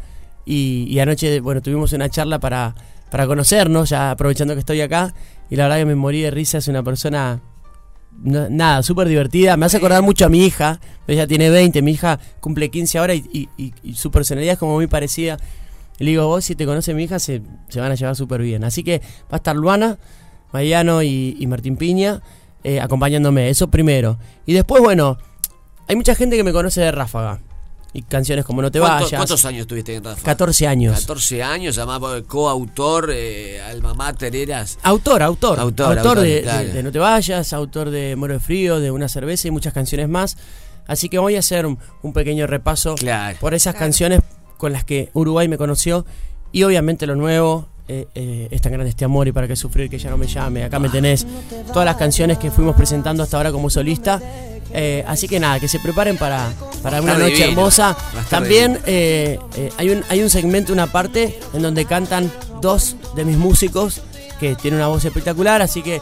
Y, 0.44 0.86
y 0.88 0.98
anoche, 1.00 1.40
bueno, 1.40 1.60
tuvimos 1.60 1.92
una 1.92 2.08
charla 2.08 2.38
para, 2.38 2.74
para 3.10 3.26
conocernos, 3.26 3.88
ya 3.90 4.10
aprovechando 4.12 4.54
que 4.54 4.60
estoy 4.60 4.80
acá. 4.80 5.14
Y 5.52 5.56
la 5.56 5.64
verdad 5.64 5.76
que 5.80 5.84
me 5.84 5.94
morí 5.94 6.22
de 6.22 6.30
risa. 6.30 6.56
Es 6.56 6.68
una 6.68 6.82
persona, 6.82 7.42
no- 8.22 8.48
nada, 8.48 8.82
súper 8.82 9.06
divertida. 9.06 9.58
Me 9.58 9.66
hace 9.66 9.76
acordar 9.76 10.00
mucho 10.02 10.24
a 10.24 10.30
mi 10.30 10.46
hija. 10.46 10.80
Ella 11.06 11.26
tiene 11.26 11.50
20, 11.50 11.82
mi 11.82 11.90
hija 11.90 12.18
cumple 12.40 12.70
15 12.70 12.98
ahora 12.98 13.14
y, 13.14 13.50
y- 13.58 13.92
su 13.92 14.10
personalidad 14.10 14.54
es 14.54 14.58
como 14.58 14.76
muy 14.76 14.86
parecida. 14.86 15.36
Le 15.98 16.10
digo, 16.12 16.26
vos 16.26 16.42
si 16.42 16.54
te 16.56 16.64
conoce 16.64 16.94
mi 16.94 17.02
hija 17.04 17.18
se, 17.18 17.42
se 17.68 17.80
van 17.80 17.92
a 17.92 17.96
llevar 17.96 18.16
súper 18.16 18.40
bien. 18.40 18.64
Así 18.64 18.82
que 18.82 19.00
va 19.24 19.32
a 19.32 19.36
estar 19.36 19.54
Luana, 19.54 19.98
Mariano 20.54 21.02
y, 21.02 21.36
y 21.38 21.46
Martín 21.46 21.76
Piña 21.76 22.22
eh, 22.64 22.80
acompañándome. 22.80 23.50
Eso 23.50 23.68
primero. 23.68 24.18
Y 24.46 24.54
después, 24.54 24.82
bueno, 24.82 25.18
hay 25.86 25.96
mucha 25.96 26.14
gente 26.14 26.38
que 26.38 26.44
me 26.44 26.52
conoce 26.54 26.80
de 26.80 26.92
Ráfaga. 26.92 27.40
Y 27.94 28.02
canciones 28.02 28.44
como 28.46 28.62
No 28.62 28.70
te 28.70 28.78
¿Cuánto- 28.80 29.04
vayas. 29.04 29.18
¿Cuántos 29.18 29.44
años 29.44 29.66
tuviste 29.66 29.94
en 29.96 30.02
Rafa? 30.04 30.22
14 30.22 30.66
años. 30.66 30.98
14 31.00 31.42
años, 31.42 31.74
llamaba 31.76 32.22
coautor, 32.22 33.10
eh, 33.14 33.60
alma 33.60 33.92
mater 33.92 34.34
eras. 34.34 34.78
Autor, 34.82 35.22
autor. 35.22 35.60
Autor, 35.60 35.98
Autor, 35.98 35.98
autor, 35.98 36.20
de, 36.24 36.42
claro. 36.42 36.66
de- 36.68 36.72
de 36.72 36.82
No 36.82 36.90
te 36.92 36.98
vayas, 36.98 37.52
autor 37.52 37.90
de 37.90 38.16
Moro 38.16 38.32
de 38.34 38.40
Frío, 38.40 38.80
de 38.80 38.90
Una 38.90 39.08
cerveza 39.08 39.48
y 39.48 39.50
muchas 39.50 39.74
canciones 39.74 40.08
más. 40.08 40.38
Así 40.86 41.08
que 41.10 41.18
voy 41.18 41.36
a 41.36 41.40
hacer 41.40 41.66
un, 41.66 41.78
un 42.02 42.12
pequeño 42.14 42.46
repaso 42.46 42.94
Claro. 42.94 43.36
por 43.40 43.52
esas 43.54 43.74
Claro. 43.74 43.84
canciones 43.86 44.20
con 44.56 44.72
las 44.72 44.84
que 44.84 45.10
Uruguay 45.12 45.46
me 45.48 45.58
conoció. 45.58 46.06
Y 46.50 46.62
obviamente 46.64 47.06
lo 47.06 47.14
nuevo, 47.14 47.68
eh, 47.88 48.06
eh, 48.14 48.48
es 48.50 48.62
tan 48.62 48.72
grande 48.72 48.90
este 48.90 49.04
amor 49.04 49.26
y 49.28 49.32
para 49.32 49.48
qué 49.48 49.56
sufrir 49.56 49.90
que 49.90 49.98
ya 49.98 50.10
no 50.10 50.16
me 50.16 50.26
llame, 50.26 50.64
acá 50.64 50.78
me 50.78 50.88
tenés, 50.88 51.26
todas 51.68 51.84
las 51.84 51.96
canciones 51.96 52.38
que 52.38 52.50
fuimos 52.50 52.76
presentando 52.76 53.22
hasta 53.22 53.36
ahora 53.36 53.52
como 53.52 53.70
solista. 53.70 54.20
Eh, 54.74 55.04
así 55.06 55.28
que 55.28 55.38
nada, 55.38 55.60
que 55.60 55.68
se 55.68 55.78
preparen 55.80 56.16
para, 56.16 56.50
para 56.82 57.02
una 57.02 57.14
noche 57.14 57.30
divino, 57.30 57.50
hermosa. 57.50 57.96
También 58.30 58.78
hay, 58.86 59.90
un, 59.90 60.02
hay 60.08 60.22
un 60.22 60.30
segmento, 60.30 60.72
una 60.72 60.86
parte 60.86 61.38
en 61.52 61.62
donde 61.62 61.84
cantan 61.84 62.32
dos 62.62 62.96
de 63.14 63.24
mis 63.24 63.36
músicos 63.36 64.00
que 64.40 64.54
tienen 64.54 64.80
una 64.80 64.88
voz 64.88 65.04
espectacular, 65.04 65.60
así 65.60 65.82
que 65.82 66.00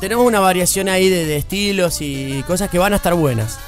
tenemos 0.00 0.26
una 0.26 0.40
variación 0.40 0.88
ahí 0.88 1.08
de, 1.08 1.26
de 1.26 1.36
estilos 1.36 2.00
y 2.00 2.42
cosas 2.46 2.70
que 2.70 2.78
van 2.78 2.92
a 2.92 2.96
estar 2.96 3.14
buenas. 3.14 3.58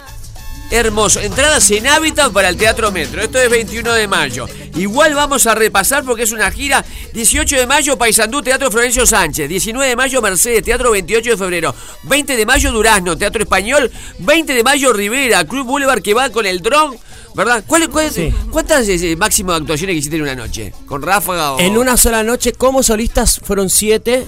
Hermoso. 0.70 1.20
Entradas 1.20 1.70
en 1.70 1.86
hábitat 1.86 2.30
para 2.30 2.50
el 2.50 2.56
Teatro 2.56 2.92
Metro. 2.92 3.22
Esto 3.22 3.38
es 3.38 3.48
21 3.48 3.92
de 3.94 4.06
mayo. 4.06 4.46
Igual 4.78 5.14
vamos 5.14 5.46
a 5.46 5.54
repasar 5.54 6.04
porque 6.04 6.22
es 6.22 6.32
una 6.32 6.50
gira. 6.50 6.84
18 7.12 7.56
de 7.56 7.66
mayo, 7.66 7.96
Paysandú, 7.98 8.42
Teatro 8.42 8.70
Florencio 8.70 9.04
Sánchez. 9.06 9.48
19 9.48 9.88
de 9.90 9.96
mayo, 9.96 10.22
Mercedes, 10.22 10.62
Teatro 10.62 10.90
28 10.92 11.30
de 11.30 11.36
febrero. 11.36 11.74
20 12.04 12.36
de 12.36 12.46
mayo, 12.46 12.72
Durazno, 12.72 13.16
Teatro 13.16 13.42
Español. 13.42 13.90
20 14.20 14.54
de 14.54 14.62
mayo, 14.62 14.92
Rivera, 14.92 15.44
Club 15.44 15.66
Boulevard 15.66 16.02
que 16.02 16.14
va 16.14 16.30
con 16.30 16.46
el 16.46 16.60
dron. 16.60 16.96
¿Verdad? 17.34 17.62
¿Cuál, 17.66 17.88
cuál- 17.90 18.10
Sí. 18.10 18.32
¿Cuántas 18.50 18.88
eh, 18.88 19.14
máximo 19.16 19.52
de 19.52 19.58
actuaciones 19.58 19.94
que 19.94 19.98
hiciste 19.98 20.16
en 20.16 20.22
una 20.22 20.34
noche? 20.34 20.72
¿Con 20.86 21.02
ráfaga 21.02 21.52
o.? 21.52 21.60
En 21.60 21.76
una 21.76 21.96
sola 21.96 22.22
noche, 22.22 22.52
como 22.52 22.82
solistas, 22.82 23.40
fueron 23.44 23.70
siete. 23.70 24.26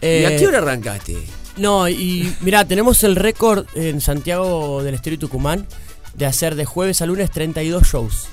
¿Y 0.00 0.06
Eh, 0.06 0.26
a 0.26 0.36
qué 0.36 0.46
hora 0.48 0.58
arrancaste? 0.58 1.16
No, 1.58 1.88
y 1.88 2.34
mirá, 2.40 2.64
tenemos 2.66 3.04
el 3.04 3.14
récord 3.14 3.66
en 3.74 4.00
Santiago 4.00 4.82
del 4.82 4.94
Estero 4.94 5.14
y 5.14 5.18
Tucumán 5.18 5.66
de 6.14 6.26
hacer 6.26 6.54
de 6.56 6.64
jueves 6.64 7.00
a 7.02 7.06
lunes 7.06 7.30
32 7.30 7.84
shows. 7.86 8.26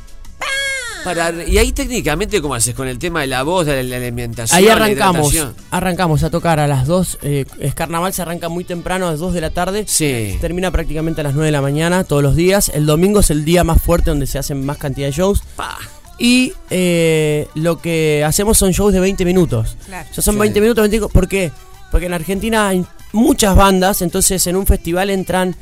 Para, 1.03 1.31
y 1.45 1.57
ahí 1.57 1.71
técnicamente, 1.71 2.41
¿cómo 2.41 2.55
haces? 2.55 2.75
Con 2.75 2.87
el 2.87 2.99
tema 2.99 3.21
de 3.21 3.27
la 3.27 3.43
voz, 3.43 3.65
de 3.65 3.83
la 3.83 3.97
alimentación. 3.97 4.57
Ahí 4.57 4.67
arrancamos, 4.67 5.33
arrancamos 5.71 6.23
a 6.23 6.29
tocar 6.29 6.59
a 6.59 6.67
las 6.67 6.85
2. 6.87 7.19
eh, 7.21 7.45
es 7.59 7.73
carnaval, 7.73 8.13
se 8.13 8.21
arranca 8.21 8.49
muy 8.49 8.63
temprano, 8.63 9.07
a 9.07 9.11
las 9.11 9.19
2 9.19 9.33
de 9.33 9.41
la 9.41 9.49
tarde. 9.51 9.85
Sí. 9.87 10.37
Termina 10.41 10.71
prácticamente 10.71 11.21
a 11.21 11.23
las 11.23 11.33
9 11.33 11.45
de 11.47 11.51
la 11.51 11.61
mañana 11.61 12.03
todos 12.03 12.21
los 12.23 12.35
días. 12.35 12.69
El 12.73 12.85
domingo 12.85 13.21
es 13.21 13.29
el 13.29 13.45
día 13.45 13.63
más 13.63 13.81
fuerte 13.81 14.09
donde 14.09 14.27
se 14.27 14.37
hacen 14.39 14.65
más 14.65 14.77
cantidad 14.77 15.07
de 15.07 15.13
shows. 15.13 15.41
Pa. 15.55 15.77
Y 16.17 16.53
eh, 16.69 17.47
lo 17.55 17.79
que 17.79 18.23
hacemos 18.25 18.57
son 18.57 18.71
shows 18.71 18.91
de 18.93 18.99
20 18.99 19.23
minutos. 19.23 19.77
Claro. 19.85 20.07
Ya 20.13 20.21
son 20.21 20.33
Sí. 20.35 20.39
20 20.41 20.61
minutos, 20.61 20.81
25. 20.83 21.09
¿Por 21.09 21.27
qué? 21.29 21.51
Porque 21.91 22.07
en 22.07 22.13
Argentina 22.13 22.67
hay 22.67 22.85
muchas 23.13 23.55
bandas, 23.55 24.01
entonces 24.01 24.45
en 24.47 24.55
un 24.57 24.65
festival 24.67 25.09
entran, 25.09 25.55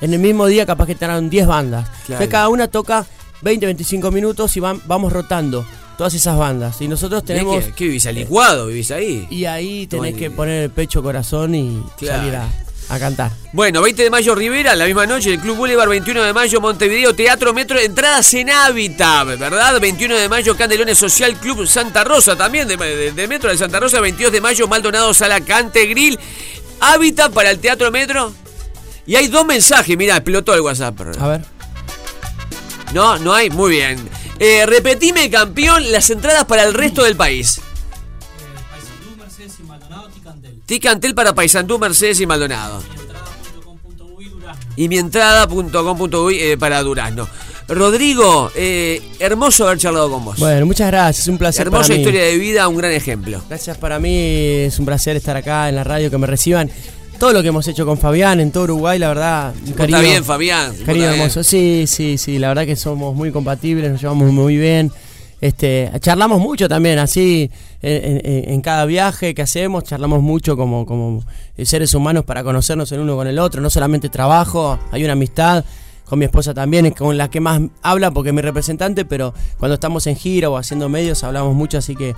en 0.00 0.14
el 0.14 0.18
mismo 0.18 0.46
día 0.46 0.64
capaz 0.64 0.86
que 0.86 0.92
entraron 0.92 1.28
10 1.28 1.46
bandas. 1.46 1.84
Claro. 1.88 2.00
Entonces 2.08 2.28
cada 2.28 2.48
una 2.48 2.68
toca 2.68 3.06
20, 3.42 3.66
25 3.66 4.10
minutos 4.10 4.56
y 4.56 4.60
van, 4.60 4.80
vamos 4.86 5.12
rotando 5.12 5.64
todas 5.96 6.14
esas 6.14 6.36
bandas. 6.38 6.80
Y 6.80 6.88
nosotros 6.88 7.24
tenemos... 7.24 7.64
que- 7.64 7.72
¿Qué 7.72 7.84
vivís 7.84 8.06
al 8.06 8.14
licuado? 8.14 8.66
¿Vivís 8.66 8.90
ahí? 8.90 9.26
Y 9.30 9.44
ahí 9.46 9.86
tenés 9.86 10.14
que 10.14 10.30
poner 10.30 10.64
el 10.64 10.70
pecho, 10.70 11.02
corazón 11.02 11.54
y 11.54 11.82
Claro. 11.98 12.18
salir 12.18 12.36
a, 12.36 12.48
a 12.90 12.98
cantar. 12.98 13.32
Bueno, 13.52 13.82
20 13.82 14.02
de 14.04 14.10
mayo 14.10 14.34
Rivera, 14.34 14.74
la 14.76 14.86
misma 14.86 15.06
noche, 15.06 15.34
el 15.34 15.40
Club 15.40 15.56
Boulevard, 15.56 15.88
21 15.88 16.22
de 16.22 16.32
mayo 16.32 16.60
Montevideo, 16.60 17.14
Teatro 17.14 17.52
Metro, 17.52 17.78
entradas 17.80 18.32
en 18.34 18.50
hábitat, 18.50 19.26
¿verdad? 19.26 19.80
21 19.80 20.14
de 20.16 20.28
mayo 20.28 20.56
Candelones 20.56 20.98
Social 20.98 21.34
Club 21.36 21.66
Santa 21.66 22.04
Rosa, 22.04 22.36
también 22.36 22.68
de, 22.68 22.76
de- 22.76 23.12
de 23.12 23.28
Metro 23.28 23.50
de 23.50 23.56
Santa 23.58 23.80
Rosa, 23.80 24.00
22 24.00 24.32
de 24.32 24.40
mayo 24.40 24.68
Maldonado 24.68 25.12
Sala 25.14 25.40
Grill, 25.40 26.18
hábitat 26.80 27.32
para 27.32 27.50
el 27.50 27.58
Teatro 27.58 27.90
Metro. 27.90 28.32
Y 29.06 29.16
hay 29.16 29.28
dos 29.28 29.44
mensajes, 29.46 29.96
mira, 29.96 30.16
explotó 30.16 30.54
el 30.54 30.60
WhatsApp. 30.60 31.00
A 31.18 31.28
ver. 31.28 31.40
No, 32.92 33.18
no 33.18 33.34
hay, 33.34 33.50
muy 33.50 33.70
bien. 33.72 34.08
Eh, 34.38 34.64
repetime, 34.66 35.30
campeón, 35.30 35.90
las 35.90 36.10
entradas 36.10 36.44
para 36.44 36.64
el 36.64 36.74
resto 36.74 37.02
del 37.04 37.16
país. 37.16 37.60
Paysandú, 38.70 39.16
Mercedes 39.16 39.54
y 39.58 39.62
Maldonado, 39.64 40.08
Ticantel. 40.08 40.60
Ticantel 40.64 41.14
para 41.14 41.34
Paysandú, 41.34 41.78
Mercedes 41.78 42.20
y 42.20 42.26
Maldonado. 42.26 42.80
Entrada.com.uy 42.80 44.30
y 44.76 44.88
mientrada.com.uy 44.88 46.38
eh, 46.38 46.56
para 46.58 46.82
Durazno. 46.82 47.28
Rodrigo, 47.68 48.50
eh, 48.54 49.02
hermoso 49.18 49.66
haber 49.66 49.78
charlado 49.78 50.10
con 50.10 50.24
vos. 50.24 50.38
Bueno, 50.38 50.64
muchas 50.64 50.86
gracias, 50.86 51.24
es 51.24 51.28
un 51.28 51.36
placer 51.36 51.66
Hermosa 51.66 51.82
para 51.82 51.94
mí. 51.94 52.00
historia 52.00 52.22
de 52.24 52.38
vida, 52.38 52.66
un 52.66 52.76
gran 52.76 52.92
ejemplo. 52.92 53.42
Gracias 53.46 53.76
para 53.76 53.98
mí, 53.98 54.16
es 54.16 54.78
un 54.78 54.86
placer 54.86 55.16
estar 55.16 55.36
acá 55.36 55.68
en 55.68 55.76
la 55.76 55.84
radio, 55.84 56.10
que 56.10 56.16
me 56.16 56.26
reciban. 56.26 56.70
Todo 57.18 57.32
lo 57.32 57.42
que 57.42 57.48
hemos 57.48 57.66
hecho 57.66 57.84
con 57.84 57.98
Fabián 57.98 58.38
en 58.38 58.52
todo 58.52 58.64
Uruguay, 58.64 58.96
la 58.98 59.08
verdad, 59.08 59.52
un 59.56 59.64
Vos 59.66 59.74
cariño, 59.74 59.98
Está 59.98 60.08
bien, 60.10 60.24
Fabián. 60.24 60.72
cariño 60.86 61.06
bien. 61.08 61.18
hermoso. 61.20 61.42
Sí, 61.42 61.84
sí, 61.88 62.16
sí, 62.16 62.38
la 62.38 62.48
verdad 62.48 62.64
que 62.64 62.76
somos 62.76 63.14
muy 63.16 63.32
compatibles, 63.32 63.90
nos 63.90 64.00
llevamos 64.00 64.30
muy 64.32 64.56
bien. 64.56 64.92
Este, 65.40 65.90
charlamos 66.00 66.40
mucho 66.40 66.68
también, 66.68 66.98
así 67.00 67.50
en, 67.82 68.20
en- 68.24 68.50
en 68.52 68.60
cada 68.60 68.84
viaje 68.84 69.34
que 69.34 69.42
hacemos, 69.42 69.82
charlamos 69.84 70.22
mucho 70.22 70.56
como, 70.56 70.86
como 70.86 71.24
seres 71.62 71.92
humanos 71.94 72.24
para 72.24 72.44
conocernos 72.44 72.90
el 72.92 73.00
uno 73.00 73.16
con 73.16 73.26
el 73.26 73.38
otro, 73.40 73.60
no 73.60 73.70
solamente 73.70 74.08
trabajo, 74.08 74.78
hay 74.92 75.02
una 75.04 75.12
amistad. 75.14 75.64
Con 76.04 76.18
mi 76.20 76.24
esposa 76.24 76.54
también, 76.54 76.86
es 76.86 76.94
con 76.94 77.18
la 77.18 77.28
que 77.28 77.38
más 77.38 77.60
habla 77.82 78.10
porque 78.10 78.30
es 78.30 78.34
mi 78.34 78.40
representante, 78.40 79.04
pero 79.04 79.34
cuando 79.58 79.74
estamos 79.74 80.06
en 80.06 80.16
gira 80.16 80.48
o 80.48 80.56
haciendo 80.56 80.88
medios 80.88 81.22
hablamos 81.22 81.54
mucho, 81.54 81.76
así 81.76 81.94
que 81.94 82.14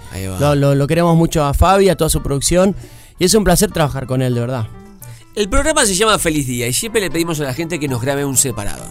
lo- 0.54 0.74
lo 0.76 0.86
queremos 0.86 1.16
mucho 1.16 1.42
a 1.44 1.52
Fabi, 1.54 1.88
a 1.88 1.96
toda 1.96 2.08
su 2.08 2.22
producción, 2.22 2.76
y 3.18 3.24
es 3.24 3.34
un 3.34 3.42
placer 3.42 3.72
trabajar 3.72 4.06
con 4.06 4.22
él, 4.22 4.32
de 4.34 4.40
verdad. 4.42 4.66
El 5.36 5.48
programa 5.48 5.86
se 5.86 5.94
llama 5.94 6.18
Feliz 6.18 6.46
Día 6.46 6.66
y 6.66 6.72
siempre 6.72 7.00
le 7.00 7.08
pedimos 7.08 7.38
a 7.40 7.44
la 7.44 7.54
gente 7.54 7.78
que 7.78 7.86
nos 7.86 8.02
grabe 8.02 8.24
un 8.24 8.36
separador. 8.36 8.88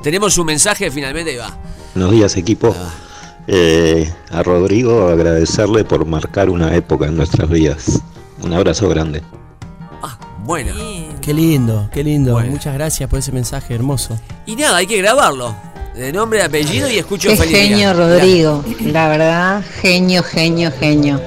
Tenemos 0.00 0.38
un 0.38 0.46
mensaje, 0.46 0.92
finalmente 0.92 1.32
y 1.32 1.36
va. 1.36 1.58
Buenos 1.92 2.12
días 2.12 2.36
equipo. 2.36 2.74
Eh, 3.48 4.08
a 4.30 4.44
Rodrigo 4.44 5.08
agradecerle 5.08 5.84
por 5.84 6.06
marcar 6.06 6.50
una 6.50 6.72
época 6.76 7.06
en 7.06 7.16
nuestras 7.16 7.50
vidas. 7.50 8.00
Un 8.42 8.52
abrazo 8.52 8.88
grande. 8.88 9.22
Ah, 10.02 10.16
bueno. 10.44 10.72
Qué 11.20 11.34
lindo, 11.34 11.90
qué 11.92 12.04
lindo. 12.04 12.34
Bueno. 12.34 12.52
Muchas 12.52 12.74
gracias 12.74 13.10
por 13.10 13.18
ese 13.18 13.32
mensaje 13.32 13.74
hermoso. 13.74 14.16
Y 14.46 14.54
nada, 14.54 14.76
hay 14.76 14.86
que 14.86 14.98
grabarlo. 14.98 15.56
De 15.96 16.12
nombre, 16.12 16.42
apellido 16.42 16.88
y 16.88 16.98
escucho 16.98 17.30
Qué 17.30 17.36
Feliz 17.36 17.56
genio 17.56 17.76
Día. 17.76 17.92
Rodrigo, 17.92 18.64
la 18.82 19.08
verdad, 19.08 19.64
genio, 19.80 20.22
genio, 20.22 20.70
genio. 20.78 21.20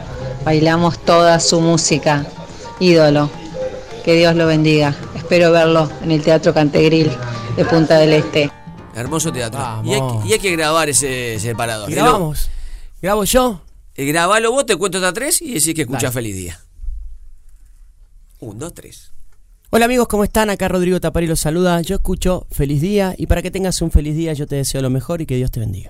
Bailamos 0.45 0.97
toda 0.99 1.41
su 1.41 1.59
música, 1.59 2.25
ídolo. 2.79 3.29
Que 4.09 4.15
Dios 4.15 4.33
lo 4.35 4.47
bendiga. 4.47 4.95
Espero 5.13 5.51
verlo 5.51 5.87
en 6.01 6.09
el 6.09 6.23
Teatro 6.23 6.51
Cantegril 6.51 7.11
de 7.55 7.63
Punta 7.63 7.99
del 7.99 8.13
Este. 8.13 8.49
Hermoso 8.95 9.31
teatro. 9.31 9.59
Y 9.85 9.93
hay, 9.93 9.99
que- 10.01 10.27
y 10.29 10.33
hay 10.33 10.39
que 10.39 10.51
grabar 10.53 10.89
ese 10.89 11.37
separador. 11.39 11.91
¿Y 11.91 11.93
grabamos? 11.93 12.49
¿Grabo 13.03 13.23
yo? 13.25 13.61
Eh, 13.93 14.05
grabalo 14.05 14.51
vos, 14.51 14.65
te 14.65 14.75
cuento 14.77 14.97
hasta 14.97 15.13
tres 15.13 15.43
y 15.43 15.53
decís 15.53 15.75
que 15.75 15.81
escuchás 15.81 16.01
Dale. 16.01 16.13
Feliz 16.15 16.35
Día. 16.37 16.59
Un, 18.39 18.57
dos, 18.57 18.73
tres. 18.73 19.11
Hola 19.69 19.85
amigos, 19.85 20.07
¿cómo 20.07 20.23
están? 20.23 20.49
Acá 20.49 20.67
Rodrigo 20.69 20.99
Tapari 20.99 21.27
los 21.27 21.39
saluda. 21.39 21.79
Yo 21.81 21.93
escucho 21.93 22.47
Feliz 22.49 22.81
Día 22.81 23.13
y 23.15 23.27
para 23.27 23.43
que 23.43 23.51
tengas 23.51 23.79
un 23.83 23.91
feliz 23.91 24.15
día 24.15 24.33
yo 24.33 24.47
te 24.47 24.55
deseo 24.55 24.81
lo 24.81 24.89
mejor 24.89 25.21
y 25.21 25.27
que 25.27 25.35
Dios 25.35 25.51
te 25.51 25.59
bendiga. 25.59 25.87